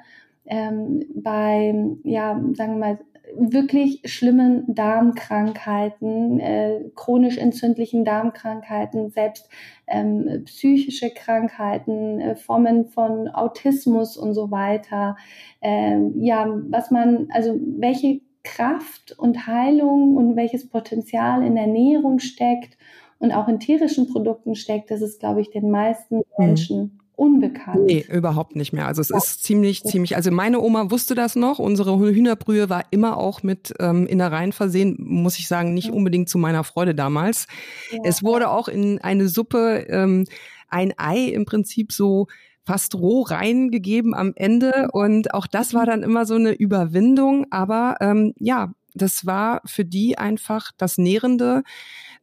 [0.47, 2.99] ähm, bei, ja, sagen wir mal,
[3.35, 9.49] wirklich schlimmen Darmkrankheiten, äh, chronisch entzündlichen Darmkrankheiten, selbst
[9.89, 15.17] ähm, psychische Krankheiten, äh, Formen von Autismus und so weiter.
[15.61, 22.79] Ähm, ja, was man, also welche Kraft und Heilung und welches Potenzial in Ernährung steckt
[23.19, 26.25] und auch in tierischen Produkten steckt, das ist, glaube ich, den meisten hm.
[26.39, 26.91] Menschen hm.
[27.17, 27.87] unbekannt.
[27.87, 28.87] Nee, überhaupt nicht mehr.
[28.87, 31.59] Also es ist ziemlich, ziemlich, also meine Oma wusste das noch.
[31.59, 36.39] Unsere Hühnerbrühe war immer auch mit ähm, Innereien versehen, muss ich sagen, nicht unbedingt zu
[36.39, 37.49] meiner Freude damals.
[37.91, 37.99] Ja.
[38.05, 40.27] Es wurde auch in eine Suppe ähm,
[40.69, 42.29] ein Ei im Prinzip so
[42.67, 44.89] fast roh reingegeben am Ende.
[44.93, 47.47] Und auch das war dann immer so eine Überwindung.
[47.51, 51.63] Aber ähm, ja, das war für die einfach das Nährende.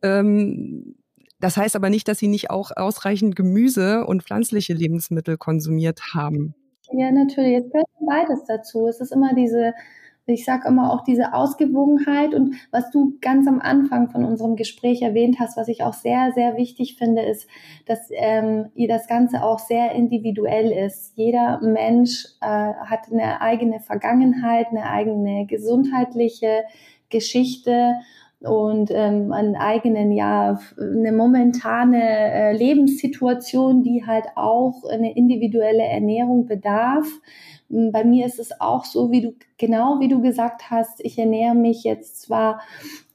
[0.01, 0.95] Ähm,
[1.39, 6.55] das heißt aber nicht, dass sie nicht auch ausreichend Gemüse und pflanzliche Lebensmittel konsumiert haben.
[6.91, 7.63] Ja, natürlich.
[7.65, 8.87] Es gehört beides dazu.
[8.87, 9.73] Es ist immer diese
[10.25, 15.01] ich sage immer auch diese Ausgewogenheit und was du ganz am Anfang von unserem Gespräch
[15.01, 17.47] erwähnt hast, was ich auch sehr, sehr wichtig finde, ist,
[17.85, 21.13] dass ähm, das Ganze auch sehr individuell ist.
[21.17, 26.63] Jeder Mensch äh, hat eine eigene Vergangenheit, eine eigene gesundheitliche
[27.09, 27.95] Geschichte
[28.39, 36.45] und ähm, einen eigenen, ja, eine momentane äh, Lebenssituation, die halt auch eine individuelle Ernährung
[36.45, 37.07] bedarf.
[37.69, 41.55] Bei mir ist es auch so, wie du genau wie du gesagt hast, ich ernähre
[41.55, 42.59] mich jetzt zwar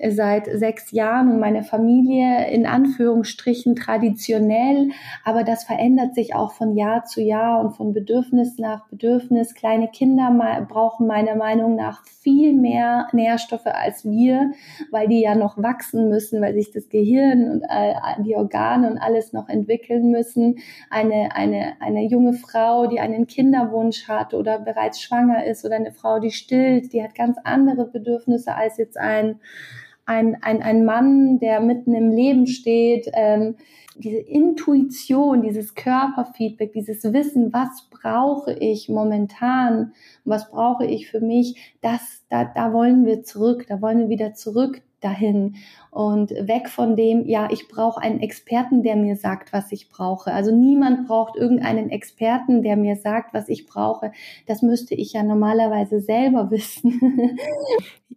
[0.02, 4.90] seit sechs Jahren und meine Familie in Anführungsstrichen traditionell,
[5.24, 9.54] aber das verändert sich auch von Jahr zu Jahr und von Bedürfnis nach Bedürfnis.
[9.54, 10.30] Kleine Kinder
[10.68, 14.52] brauchen meiner Meinung nach viel mehr Nährstoffe als wir,
[14.90, 17.64] weil die ja noch wachsen müssen, weil sich das Gehirn und
[18.24, 20.60] die Organe und alles noch entwickeln müssen.
[20.88, 25.92] Eine, eine, eine junge Frau, die einen Kinderwunsch hat oder bereits schwanger ist oder eine
[25.92, 29.40] Frau, die stillt, die hat ganz andere Bedürfnisse als jetzt ein,
[30.06, 33.10] ein, ein, ein Mann, der mitten im Leben steht.
[33.12, 33.56] Ähm,
[33.98, 39.92] diese Intuition, dieses Körperfeedback, dieses Wissen, was brauche ich momentan,
[40.24, 44.34] was brauche ich für mich, das, da, da wollen wir zurück, da wollen wir wieder
[44.34, 45.56] zurück dahin
[45.98, 50.32] und weg von dem, ja, ich brauche einen Experten, der mir sagt, was ich brauche.
[50.32, 54.12] Also niemand braucht irgendeinen Experten, der mir sagt, was ich brauche.
[54.46, 57.36] Das müsste ich ja normalerweise selber wissen.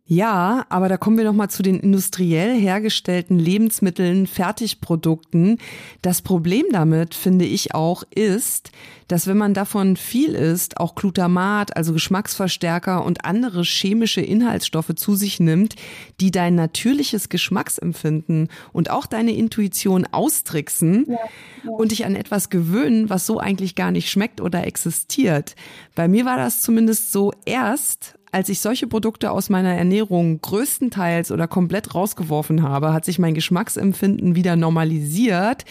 [0.05, 5.57] Ja, aber da kommen wir noch mal zu den industriell hergestellten Lebensmitteln, Fertigprodukten.
[6.01, 8.71] Das Problem damit, finde ich auch, ist,
[9.07, 15.15] dass wenn man davon viel isst, auch Glutamat, also Geschmacksverstärker und andere chemische Inhaltsstoffe zu
[15.15, 15.75] sich nimmt,
[16.19, 17.29] die dein natürliches
[17.71, 21.13] Geschmacksempfinden und auch deine Intuition austricksen ja,
[21.63, 21.71] ja.
[21.71, 25.55] und dich an etwas gewöhnen, was so eigentlich gar nicht schmeckt oder existiert.
[25.95, 31.31] Bei mir war das zumindest so erst, als ich solche Produkte aus meiner Ernährung größtenteils
[31.31, 35.65] oder komplett rausgeworfen habe, hat sich mein Geschmacksempfinden wieder normalisiert.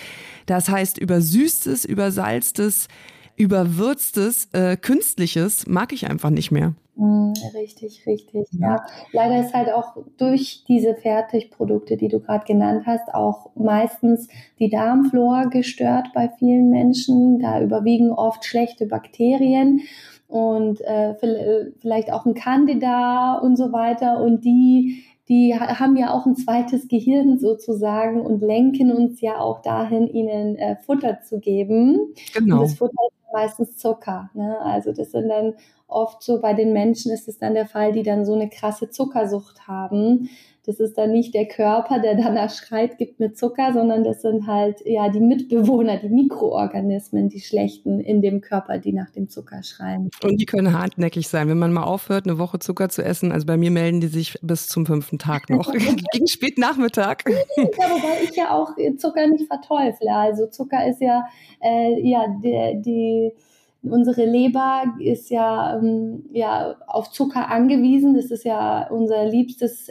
[0.47, 2.89] Das heißt, übersüßtes, übersalztes,
[3.37, 6.75] überwürztes, äh, künstliches mag ich einfach nicht mehr.
[7.01, 8.47] Mm, richtig, richtig.
[8.53, 8.69] Ja.
[8.69, 8.87] ja.
[9.13, 14.29] Leider ist halt auch durch diese Fertigprodukte, die du gerade genannt hast, auch meistens
[14.59, 17.41] die Darmflora gestört bei vielen Menschen.
[17.41, 19.81] Da überwiegen oft schlechte Bakterien
[20.29, 21.15] und äh,
[21.81, 24.21] vielleicht auch ein Candida und so weiter.
[24.21, 29.63] Und die, die haben ja auch ein zweites Gehirn sozusagen und lenken uns ja auch
[29.63, 32.13] dahin, ihnen äh, Futter zu geben.
[32.35, 32.57] Genau.
[32.57, 34.29] Und das Futter ist meistens Zucker.
[34.35, 34.59] Ne?
[34.61, 35.55] Also das sind dann
[35.91, 38.91] oft so bei den Menschen ist es dann der Fall, die dann so eine krasse
[38.91, 40.29] Zuckersucht haben,
[40.67, 44.47] das ist dann nicht der Körper, der danach schreit, gibt mir Zucker, sondern das sind
[44.47, 49.63] halt ja die Mitbewohner, die Mikroorganismen, die schlechten in dem Körper, die nach dem Zucker
[49.63, 50.11] schreien.
[50.23, 51.49] Und die können hartnäckig sein.
[51.49, 54.39] Wenn man mal aufhört, eine Woche Zucker zu essen, also bei mir melden die sich
[54.43, 55.73] bis zum fünften Tag noch,
[56.13, 57.25] gegen Spätnachmittag.
[57.27, 60.13] Ja, wobei ich ja auch Zucker nicht verteufle.
[60.13, 61.25] Also Zucker ist ja,
[61.61, 63.33] äh, ja die, die
[63.83, 68.15] Unsere Leber ist ja, ähm, ja auf Zucker angewiesen.
[68.15, 69.89] Das ist ja unser liebstes,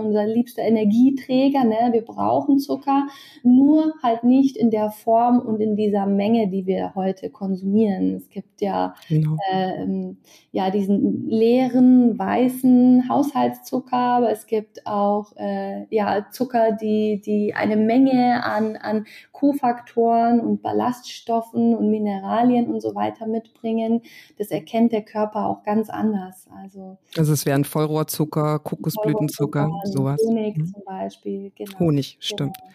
[0.00, 1.64] unser liebster Energieträger.
[1.64, 1.88] Ne?
[1.90, 3.08] Wir brauchen Zucker,
[3.42, 8.14] nur halt nicht in der Form und in dieser Menge, die wir heute konsumieren.
[8.14, 9.36] Es gibt ja, genau.
[9.50, 10.14] äh,
[10.52, 17.76] ja diesen leeren, weißen Haushaltszucker, aber es gibt auch äh, ja, Zucker, die, die eine
[17.76, 24.02] Menge an, an Kofaktoren und Ballaststoffen und Mineralien und so weiter mitbringen,
[24.38, 26.46] das erkennt der Körper auch ganz anders.
[26.62, 30.20] Also, also es wären Vollrohrzucker, Kokosblütenzucker, sowas.
[30.24, 30.66] Honig mhm.
[30.66, 31.52] zum Beispiel.
[31.56, 31.78] Genau.
[31.78, 32.56] Honig, stimmt.
[32.56, 32.72] Genau.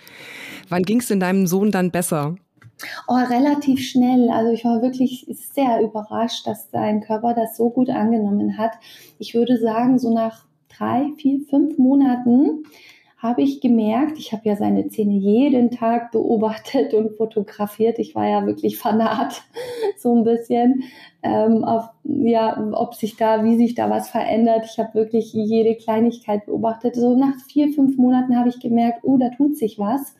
[0.70, 2.36] Wann ging es in deinem Sohn dann besser?
[3.08, 4.30] Oh, relativ schnell.
[4.30, 8.74] Also ich war wirklich sehr überrascht, dass sein Körper das so gut angenommen hat.
[9.18, 12.64] Ich würde sagen, so nach drei, vier, fünf Monaten
[13.18, 17.98] habe ich gemerkt, ich habe ja seine Zähne jeden Tag beobachtet und fotografiert.
[17.98, 19.42] Ich war ja wirklich fanat,
[19.98, 20.84] so ein bisschen,
[21.24, 24.66] ähm, auf, ja, ob sich da, wie sich da was verändert.
[24.70, 26.96] Ich habe wirklich jede Kleinigkeit beobachtet.
[26.96, 30.16] So nach vier, fünf Monaten habe ich gemerkt, oh, da tut sich was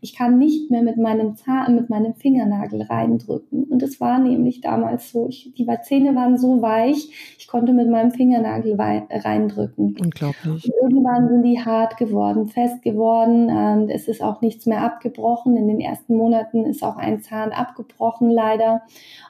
[0.00, 3.64] ich kann nicht mehr mit meinem Zahn, mit meinem Fingernagel reindrücken.
[3.64, 7.88] Und es war nämlich damals so, ich, die Zähne waren so weich, ich konnte mit
[7.88, 9.96] meinem Fingernagel reindrücken.
[10.00, 10.64] Unglaublich.
[10.64, 13.50] Und irgendwann sind die hart geworden, fest geworden.
[13.50, 15.56] Und es ist auch nichts mehr abgebrochen.
[15.56, 18.82] In den ersten Monaten ist auch ein Zahn abgebrochen, leider.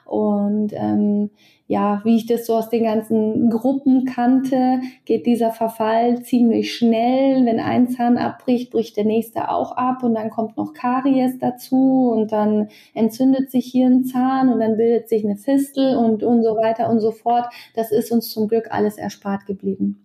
[0.05, 1.29] Und ähm,
[1.67, 7.45] ja, wie ich das so aus den ganzen Gruppen kannte, geht dieser Verfall ziemlich schnell.
[7.45, 12.09] Wenn ein Zahn abbricht, bricht der nächste auch ab und dann kommt noch Karies dazu
[12.15, 16.41] und dann entzündet sich hier ein Zahn und dann bildet sich eine Fistel und, und
[16.41, 17.47] so weiter und so fort.
[17.75, 20.01] Das ist uns zum Glück alles erspart geblieben.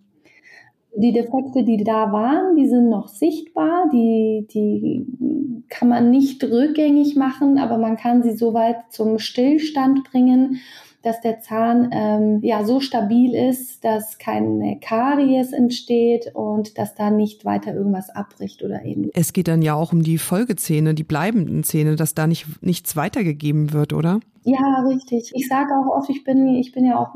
[0.95, 7.15] Die Defekte, die da waren, die sind noch sichtbar, die, die kann man nicht rückgängig
[7.15, 10.59] machen, aber man kann sie soweit zum Stillstand bringen
[11.03, 17.11] dass der Zahn ähm, ja so stabil ist, dass keine Karies entsteht und dass da
[17.11, 19.09] nicht weiter irgendwas abbricht oder eben.
[19.13, 22.95] Es geht dann ja auch um die Folgezähne, die bleibenden Zähne, dass da nicht nichts
[22.95, 24.19] weitergegeben wird, oder?
[24.45, 25.31] Ja, richtig.
[25.33, 27.15] Ich sage auch oft, ich bin, ich bin ja auch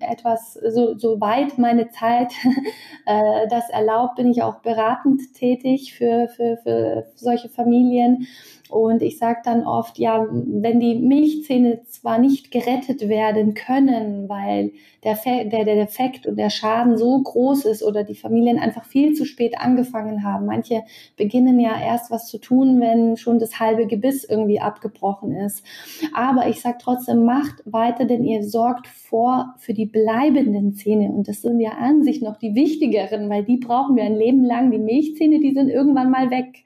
[0.00, 2.32] etwas, so, so weit meine Zeit
[3.06, 8.26] äh, das erlaubt, bin ich auch beratend tätig für, für, für solche Familien.
[8.74, 14.72] Und ich sage dann oft, ja, wenn die Milchzähne zwar nicht gerettet werden können, weil
[15.04, 19.12] der, der, der Defekt und der Schaden so groß ist oder die Familien einfach viel
[19.12, 20.46] zu spät angefangen haben.
[20.46, 20.82] Manche
[21.16, 25.64] beginnen ja erst was zu tun, wenn schon das halbe Gebiss irgendwie abgebrochen ist.
[26.12, 31.12] Aber ich sage trotzdem, macht weiter, denn ihr sorgt vor für die bleibenden Zähne.
[31.12, 34.42] Und das sind ja an sich noch die wichtigeren, weil die brauchen wir ein Leben
[34.42, 34.72] lang.
[34.72, 36.64] Die Milchzähne, die sind irgendwann mal weg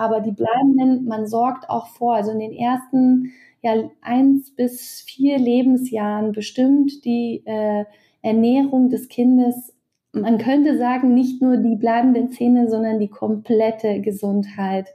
[0.00, 2.14] aber die bleibenden, man sorgt auch vor.
[2.14, 7.84] Also in den ersten ja, eins bis vier Lebensjahren bestimmt die äh,
[8.22, 9.74] Ernährung des Kindes,
[10.12, 14.88] man könnte sagen, nicht nur die bleibenden Zähne, sondern die komplette Gesundheit,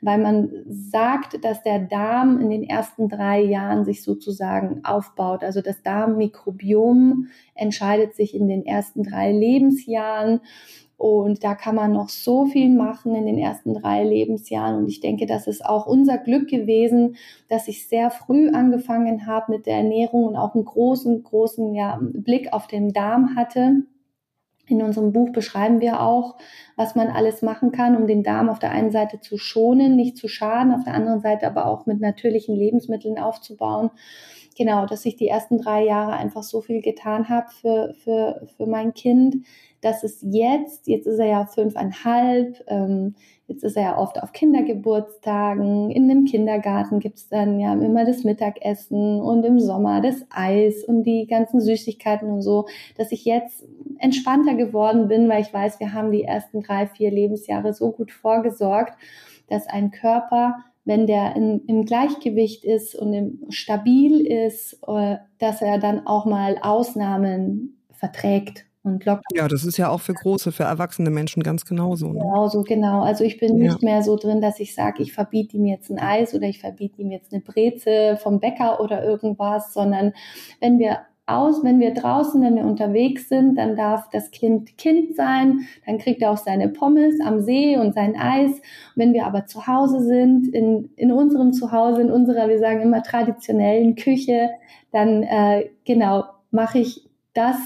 [0.00, 5.44] weil man sagt, dass der Darm in den ersten drei Jahren sich sozusagen aufbaut.
[5.44, 10.40] Also das Darmmikrobiom entscheidet sich in den ersten drei Lebensjahren
[11.02, 14.76] und da kann man noch so viel machen in den ersten drei Lebensjahren.
[14.76, 17.16] Und ich denke, das ist auch unser Glück gewesen,
[17.48, 21.98] dass ich sehr früh angefangen habe mit der Ernährung und auch einen großen, großen ja,
[22.00, 23.82] Blick auf den Darm hatte.
[24.68, 26.36] In unserem Buch beschreiben wir auch,
[26.76, 30.16] was man alles machen kann, um den Darm auf der einen Seite zu schonen, nicht
[30.16, 33.90] zu schaden, auf der anderen Seite aber auch mit natürlichen Lebensmitteln aufzubauen.
[34.56, 38.66] Genau, dass ich die ersten drei Jahre einfach so viel getan habe für, für, für
[38.66, 39.44] mein Kind,
[39.82, 43.14] dass es jetzt, jetzt ist er ja fünfeinhalb, ähm,
[43.48, 48.06] jetzt ist er ja oft auf Kindergeburtstagen, in dem Kindergarten gibt es dann ja immer
[48.06, 52.66] das Mittagessen und im Sommer das Eis und die ganzen Süßigkeiten und so,
[52.96, 53.64] dass ich jetzt
[53.98, 58.12] entspannter geworden bin, weil ich weiß, wir haben die ersten drei, vier Lebensjahre so gut
[58.12, 58.94] vorgesorgt,
[59.48, 65.62] dass ein Körper wenn der in, im Gleichgewicht ist und im, stabil ist, äh, dass
[65.62, 69.22] er dann auch mal Ausnahmen verträgt und locker.
[69.34, 72.12] Ja, das ist ja auch für große, für erwachsene Menschen ganz genauso.
[72.12, 72.20] Ne?
[72.20, 73.02] Genauso, genau.
[73.02, 73.64] Also ich bin ja.
[73.64, 76.60] nicht mehr so drin, dass ich sage, ich verbiete ihm jetzt ein Eis oder ich
[76.60, 80.12] verbiete ihm jetzt eine Breze vom Bäcker oder irgendwas, sondern
[80.60, 85.14] wenn wir aus, wenn wir draußen, wenn wir unterwegs sind, dann darf das Kind Kind
[85.14, 88.60] sein, dann kriegt er auch seine Pommes am See und sein Eis.
[88.96, 93.02] Wenn wir aber zu Hause sind, in, in unserem Zuhause, in unserer, wir sagen immer
[93.04, 94.50] traditionellen Küche,
[94.90, 97.56] dann äh, genau mache ich das,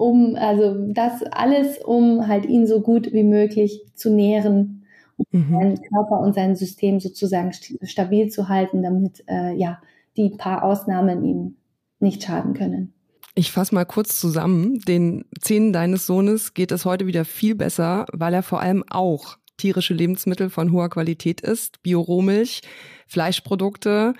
[0.00, 4.86] um, also das alles, um halt ihn so gut wie möglich zu nähren
[5.30, 5.52] mhm.
[5.52, 9.80] seinen Körper und sein System sozusagen stabil zu halten, damit äh, ja
[10.16, 11.56] die paar Ausnahmen ihm
[12.00, 12.94] nicht schaden können.
[13.34, 14.80] Ich fasse mal kurz zusammen.
[14.80, 19.36] Den Zähnen deines Sohnes geht es heute wieder viel besser, weil er vor allem auch
[19.56, 22.62] tierische Lebensmittel von hoher Qualität isst, Bio-Rohmilch,
[23.06, 24.14] Fleischprodukte,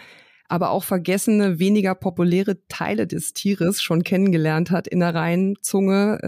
[0.51, 4.89] aber auch vergessene, weniger populäre Teile des Tieres schon kennengelernt hat.
[4.89, 6.19] Innereien, Zunge,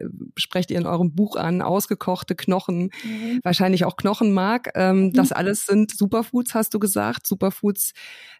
[0.00, 0.04] äh,
[0.36, 3.40] sprecht ihr in eurem Buch an, ausgekochte Knochen, mhm.
[3.42, 4.70] wahrscheinlich auch Knochenmark.
[4.74, 5.12] Ähm, mhm.
[5.14, 7.26] Das alles sind Superfoods, hast du gesagt.
[7.26, 7.92] Superfoods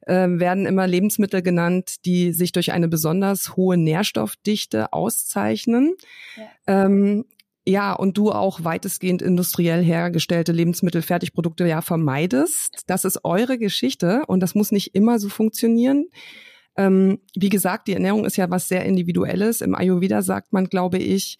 [0.02, 5.94] äh, werden immer Lebensmittel genannt, die sich durch eine besonders hohe Nährstoffdichte auszeichnen.
[6.36, 6.84] Ja.
[6.84, 7.24] Ähm,
[7.66, 12.82] ja, und du auch weitestgehend industriell hergestellte Lebensmittel, Fertigprodukte ja vermeidest.
[12.86, 16.06] Das ist eure Geschichte und das muss nicht immer so funktionieren.
[16.76, 19.60] Ähm, wie gesagt, die Ernährung ist ja was sehr Individuelles.
[19.60, 21.38] Im Ayurveda sagt man, glaube ich,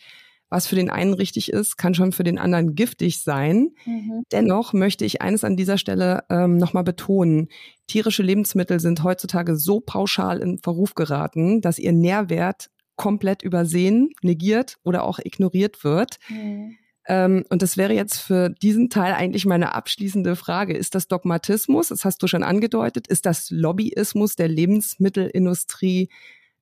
[0.51, 3.71] was für den einen richtig ist, kann schon für den anderen giftig sein.
[3.87, 4.25] Mhm.
[4.33, 7.49] Dennoch möchte ich eines an dieser Stelle ähm, nochmal betonen.
[7.87, 12.68] Tierische Lebensmittel sind heutzutage so pauschal in Verruf geraten, dass ihr Nährwert
[13.01, 16.18] komplett übersehen, negiert oder auch ignoriert wird.
[16.28, 16.76] Mhm.
[17.09, 20.76] Ähm, und das wäre jetzt für diesen Teil eigentlich meine abschließende Frage.
[20.76, 21.88] Ist das Dogmatismus?
[21.88, 23.07] Das hast du schon angedeutet.
[23.09, 26.11] Ist das Lobbyismus der Lebensmittelindustrie,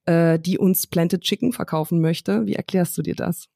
[0.07, 2.47] äh, die uns Planted Chicken verkaufen möchte?
[2.47, 3.49] Wie erklärst du dir das?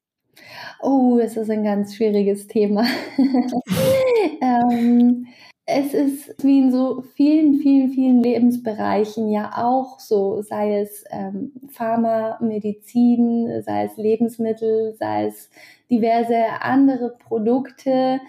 [0.81, 2.85] Oh, das ist ein ganz schwieriges Thema.
[4.41, 5.27] ähm,
[5.65, 11.53] es ist wie in so vielen, vielen, vielen Lebensbereichen ja auch so, sei es ähm,
[11.69, 15.49] Pharma, Medizin, sei es Lebensmittel, sei es
[15.89, 18.19] diverse andere Produkte.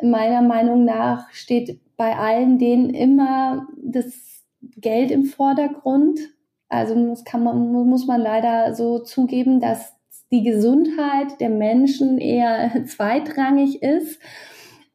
[0.00, 4.44] Meiner Meinung nach steht bei allen denen immer das
[4.76, 6.20] Geld im Vordergrund.
[6.68, 9.94] Also muss, kann man, muss man leider so zugeben, dass
[10.30, 14.20] die Gesundheit der Menschen eher zweitrangig ist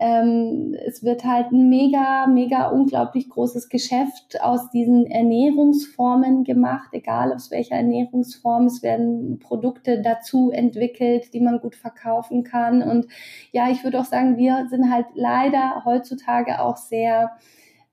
[0.03, 7.31] ähm, es wird halt ein mega, mega unglaublich großes Geschäft aus diesen Ernährungsformen gemacht, egal
[7.31, 8.65] aus welcher Ernährungsform.
[8.65, 12.81] Es werden Produkte dazu entwickelt, die man gut verkaufen kann.
[12.81, 13.05] Und
[13.51, 17.33] ja, ich würde auch sagen, wir sind halt leider heutzutage auch sehr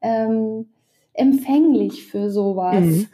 [0.01, 0.71] ähm,
[1.13, 2.87] empfänglich für sowas.
[2.87, 3.07] Mhm.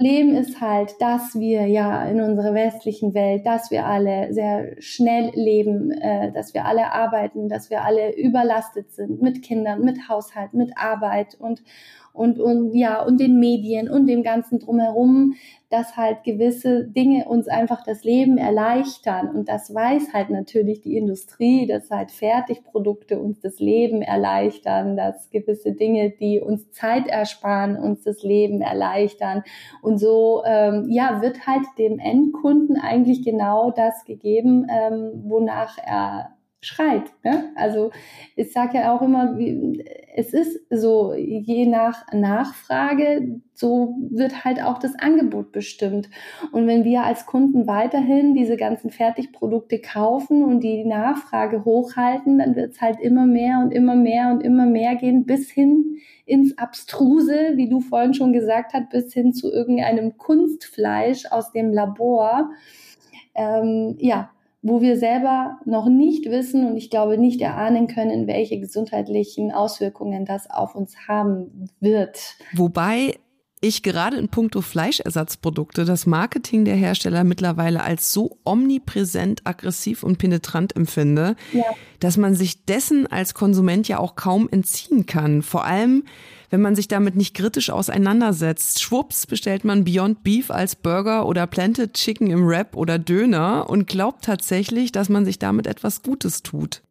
[0.00, 5.30] Problem ist halt, dass wir ja in unserer westlichen Welt, dass wir alle sehr schnell
[5.34, 10.54] leben, äh, dass wir alle arbeiten, dass wir alle überlastet sind mit Kindern, mit Haushalt,
[10.54, 11.62] mit Arbeit und
[12.20, 15.36] und, und ja, und den Medien und dem Ganzen drumherum,
[15.70, 19.30] dass halt gewisse Dinge uns einfach das Leben erleichtern.
[19.30, 25.30] Und das weiß halt natürlich die Industrie, dass halt Fertigprodukte uns das Leben erleichtern, dass
[25.30, 29.42] gewisse Dinge, die uns Zeit ersparen, uns das Leben erleichtern.
[29.80, 36.36] Und so, ähm, ja, wird halt dem Endkunden eigentlich genau das gegeben, ähm, wonach er
[36.62, 37.04] schreit.
[37.24, 37.52] Ne?
[37.56, 37.90] Also
[38.36, 39.38] ich sage ja auch immer,
[40.14, 46.10] es ist so, je nach Nachfrage, so wird halt auch das Angebot bestimmt.
[46.52, 52.56] Und wenn wir als Kunden weiterhin diese ganzen Fertigprodukte kaufen und die Nachfrage hochhalten, dann
[52.56, 55.96] wird es halt immer mehr und immer mehr und immer mehr gehen, bis hin
[56.26, 61.72] ins Abstruse, wie du vorhin schon gesagt hast, bis hin zu irgendeinem Kunstfleisch aus dem
[61.72, 62.50] Labor.
[63.34, 64.30] Ähm, ja,
[64.62, 70.24] wo wir selber noch nicht wissen und ich glaube nicht erahnen können, welche gesundheitlichen Auswirkungen
[70.26, 72.36] das auf uns haben wird.
[72.52, 73.14] Wobei
[73.62, 80.18] ich gerade in puncto Fleischersatzprodukte das Marketing der Hersteller mittlerweile als so omnipräsent, aggressiv und
[80.18, 81.64] penetrant empfinde, ja.
[81.98, 85.42] dass man sich dessen als Konsument ja auch kaum entziehen kann.
[85.42, 86.04] Vor allem,
[86.50, 88.82] wenn man sich damit nicht kritisch auseinandersetzt.
[88.82, 93.86] Schwupps bestellt man Beyond Beef als Burger oder Planted Chicken im Wrap oder Döner und
[93.86, 96.82] glaubt tatsächlich, dass man sich damit etwas Gutes tut.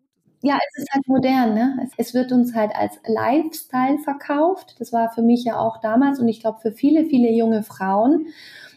[0.41, 1.89] Ja, es ist halt modern, ne?
[1.97, 4.78] Es wird uns halt als Lifestyle verkauft.
[4.80, 8.28] Das war für mich ja auch damals und ich glaube für viele, viele junge Frauen,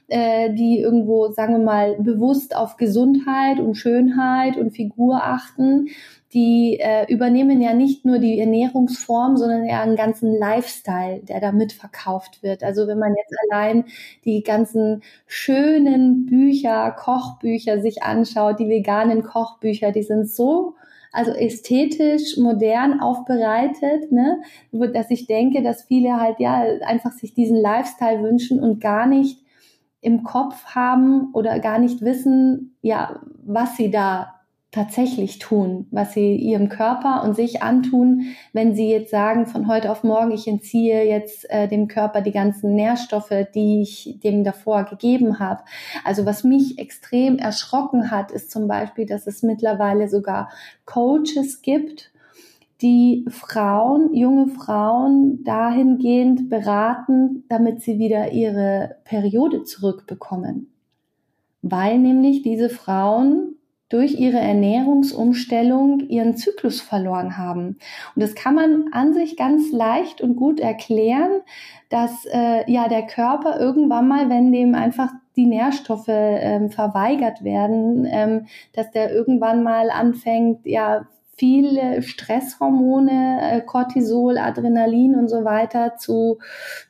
[0.08, 5.88] äh, die irgendwo, sagen wir mal, bewusst auf Gesundheit und Schönheit und Figur achten,
[6.34, 11.52] die äh, übernehmen ja nicht nur die Ernährungsform, sondern ja einen ganzen Lifestyle, der da
[11.52, 12.62] mitverkauft wird.
[12.62, 13.84] Also wenn man jetzt allein
[14.24, 20.74] die ganzen schönen Bücher, Kochbücher sich anschaut, die veganen Kochbücher, die sind so
[21.12, 24.40] also ästhetisch, modern aufbereitet, ne?
[24.72, 29.38] dass ich denke, dass viele halt ja einfach sich diesen Lifestyle wünschen und gar nicht
[30.00, 34.41] im Kopf haben oder gar nicht wissen, ja, was sie da
[34.72, 39.92] tatsächlich tun, was sie ihrem Körper und sich antun, wenn sie jetzt sagen, von heute
[39.92, 44.84] auf morgen, ich entziehe jetzt äh, dem Körper die ganzen Nährstoffe, die ich dem davor
[44.84, 45.62] gegeben habe.
[46.04, 50.48] Also was mich extrem erschrocken hat, ist zum Beispiel, dass es mittlerweile sogar
[50.86, 52.10] Coaches gibt,
[52.80, 60.72] die Frauen, junge Frauen dahingehend beraten, damit sie wieder ihre Periode zurückbekommen.
[61.60, 63.56] Weil nämlich diese Frauen
[63.92, 67.78] durch ihre Ernährungsumstellung ihren Zyklus verloren haben.
[68.14, 71.42] Und das kann man an sich ganz leicht und gut erklären,
[71.90, 78.06] dass äh, ja der Körper irgendwann mal, wenn dem einfach die Nährstoffe ähm, verweigert werden,
[78.10, 85.96] ähm, dass der irgendwann mal anfängt, ja viele Stresshormone, äh, Cortisol, Adrenalin und so weiter
[85.96, 86.38] zu,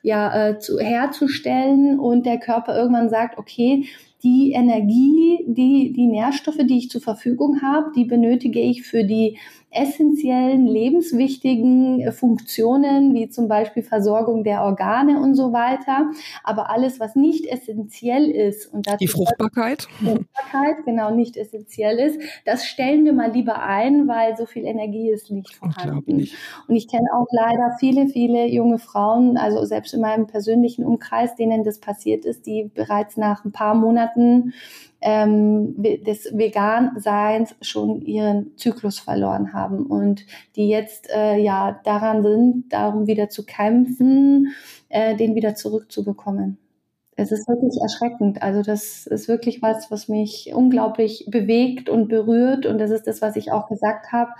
[0.01, 3.85] ja, äh, zu herzustellen und der Körper irgendwann sagt, okay,
[4.23, 9.37] die Energie, die, die Nährstoffe, die ich zur Verfügung habe, die benötige ich für die
[9.73, 16.11] essentiellen, lebenswichtigen äh, Funktionen, wie zum Beispiel Versorgung der Organe und so weiter.
[16.43, 19.87] Aber alles, was nicht essentiell ist und die Fruchtbarkeit.
[20.03, 25.09] Fruchtbarkeit, genau, nicht essentiell ist, das stellen wir mal lieber ein, weil so viel Energie
[25.09, 26.27] ist nicht vorhanden.
[26.67, 31.35] Und ich kenne auch leider viele, viele junge Frauen, also selbst in meinem persönlichen Umkreis,
[31.35, 34.53] denen das passiert ist, die bereits nach ein paar Monaten
[35.03, 40.25] ähm, des Vegan-Seins schon ihren Zyklus verloren haben und
[40.55, 44.53] die jetzt äh, ja daran sind, darum wieder zu kämpfen,
[44.89, 46.57] äh, den wieder zurückzubekommen.
[47.15, 48.41] Es ist wirklich erschreckend.
[48.41, 52.65] Also das ist wirklich was, was mich unglaublich bewegt und berührt.
[52.65, 54.31] Und das ist das, was ich auch gesagt habe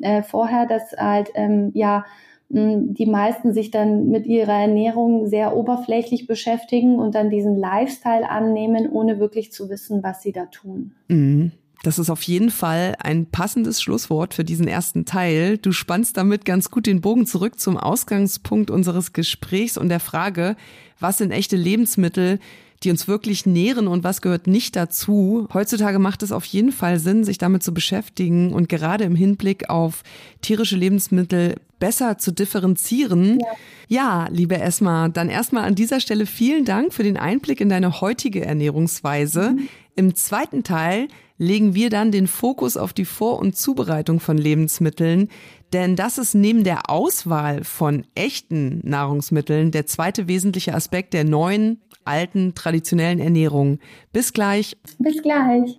[0.00, 2.04] äh, vorher, dass halt ähm, ja
[2.52, 8.88] die meisten sich dann mit ihrer Ernährung sehr oberflächlich beschäftigen und dann diesen Lifestyle annehmen,
[8.90, 10.92] ohne wirklich zu wissen, was sie da tun.
[11.06, 11.52] Mhm.
[11.82, 15.56] Das ist auf jeden Fall ein passendes Schlusswort für diesen ersten Teil.
[15.56, 20.56] Du spannst damit ganz gut den Bogen zurück zum Ausgangspunkt unseres Gesprächs und der Frage,
[20.98, 22.38] was sind echte Lebensmittel,
[22.82, 25.46] die uns wirklich nähren und was gehört nicht dazu.
[25.54, 29.70] Heutzutage macht es auf jeden Fall Sinn, sich damit zu beschäftigen und gerade im Hinblick
[29.70, 30.02] auf
[30.42, 33.40] tierische Lebensmittel besser zu differenzieren.
[33.40, 33.46] Ja.
[33.88, 38.00] ja, liebe Esma, dann erstmal an dieser Stelle vielen Dank für den Einblick in deine
[38.00, 39.52] heutige Ernährungsweise.
[39.52, 39.68] Mhm.
[39.96, 45.28] Im zweiten Teil legen wir dann den Fokus auf die Vor- und Zubereitung von Lebensmitteln,
[45.72, 51.80] denn das ist neben der Auswahl von echten Nahrungsmitteln der zweite wesentliche Aspekt der neuen,
[52.04, 53.78] alten, traditionellen Ernährung.
[54.12, 54.76] Bis gleich.
[54.98, 55.78] Bis gleich.